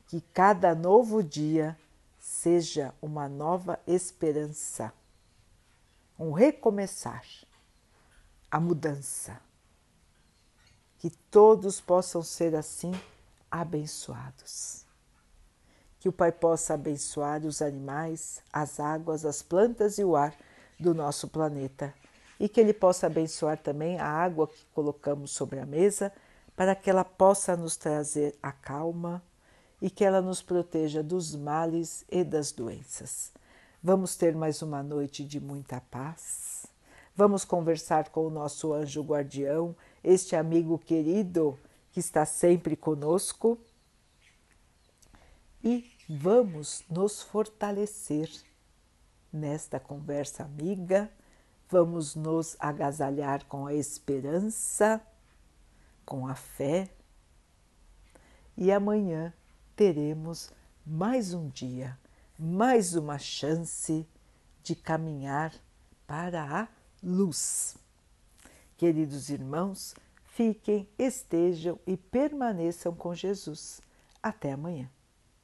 Que 0.07 0.21
cada 0.33 0.75
novo 0.75 1.23
dia 1.23 1.77
seja 2.19 2.93
uma 3.01 3.27
nova 3.27 3.79
esperança, 3.87 4.93
um 6.17 6.31
recomeçar, 6.31 7.25
a 8.49 8.59
mudança. 8.59 9.41
Que 10.99 11.09
todos 11.09 11.81
possam 11.81 12.21
ser 12.21 12.55
assim 12.55 12.91
abençoados. 13.51 14.82
Que 16.03 16.09
o 16.09 16.11
Pai 16.11 16.33
possa 16.33 16.73
abençoar 16.73 17.45
os 17.45 17.61
animais, 17.61 18.43
as 18.51 18.77
águas, 18.77 19.23
as 19.23 19.41
plantas 19.41 19.97
e 19.97 20.03
o 20.03 20.17
ar 20.17 20.35
do 20.77 20.93
nosso 20.93 21.29
planeta. 21.29 21.93
E 22.37 22.49
que 22.49 22.59
Ele 22.59 22.73
possa 22.73 23.07
abençoar 23.07 23.57
também 23.57 23.97
a 23.97 24.05
água 24.05 24.49
que 24.49 24.65
colocamos 24.75 25.31
sobre 25.31 25.61
a 25.61 25.65
mesa, 25.65 26.11
para 26.57 26.75
que 26.75 26.89
ela 26.89 27.05
possa 27.05 27.55
nos 27.55 27.77
trazer 27.77 28.35
a 28.43 28.51
calma, 28.51 29.23
e 29.81 29.89
que 29.89 30.03
ela 30.03 30.21
nos 30.21 30.41
proteja 30.41 31.01
dos 31.01 31.37
males 31.37 32.03
e 32.11 32.21
das 32.21 32.51
doenças. 32.51 33.31
Vamos 33.81 34.17
ter 34.17 34.35
mais 34.35 34.61
uma 34.61 34.83
noite 34.83 35.23
de 35.23 35.39
muita 35.39 35.79
paz. 35.89 36.65
Vamos 37.15 37.45
conversar 37.45 38.09
com 38.09 38.27
o 38.27 38.29
nosso 38.29 38.73
anjo 38.73 39.01
guardião, 39.01 39.73
este 40.03 40.35
amigo 40.35 40.77
querido 40.77 41.57
que 41.93 42.01
está 42.01 42.25
sempre 42.25 42.75
conosco. 42.75 43.57
E 45.63 45.92
vamos 46.07 46.83
nos 46.89 47.21
fortalecer 47.21 48.29
nesta 49.31 49.79
conversa 49.79 50.43
amiga. 50.43 51.11
Vamos 51.69 52.15
nos 52.15 52.55
agasalhar 52.59 53.45
com 53.45 53.65
a 53.65 53.73
esperança, 53.73 55.01
com 56.05 56.27
a 56.27 56.35
fé. 56.35 56.89
E 58.55 58.71
amanhã 58.71 59.33
teremos 59.75 60.51
mais 60.85 61.33
um 61.33 61.49
dia, 61.49 61.97
mais 62.37 62.93
uma 62.93 63.17
chance 63.17 64.07
de 64.61 64.75
caminhar 64.75 65.51
para 66.05 66.61
a 66.61 66.67
luz. 67.01 67.75
Queridos 68.77 69.29
irmãos, 69.29 69.95
fiquem, 70.25 70.87
estejam 70.99 71.79
e 71.87 71.97
permaneçam 71.97 72.93
com 72.93 73.15
Jesus. 73.15 73.81
Até 74.21 74.51
amanhã. 74.51 74.89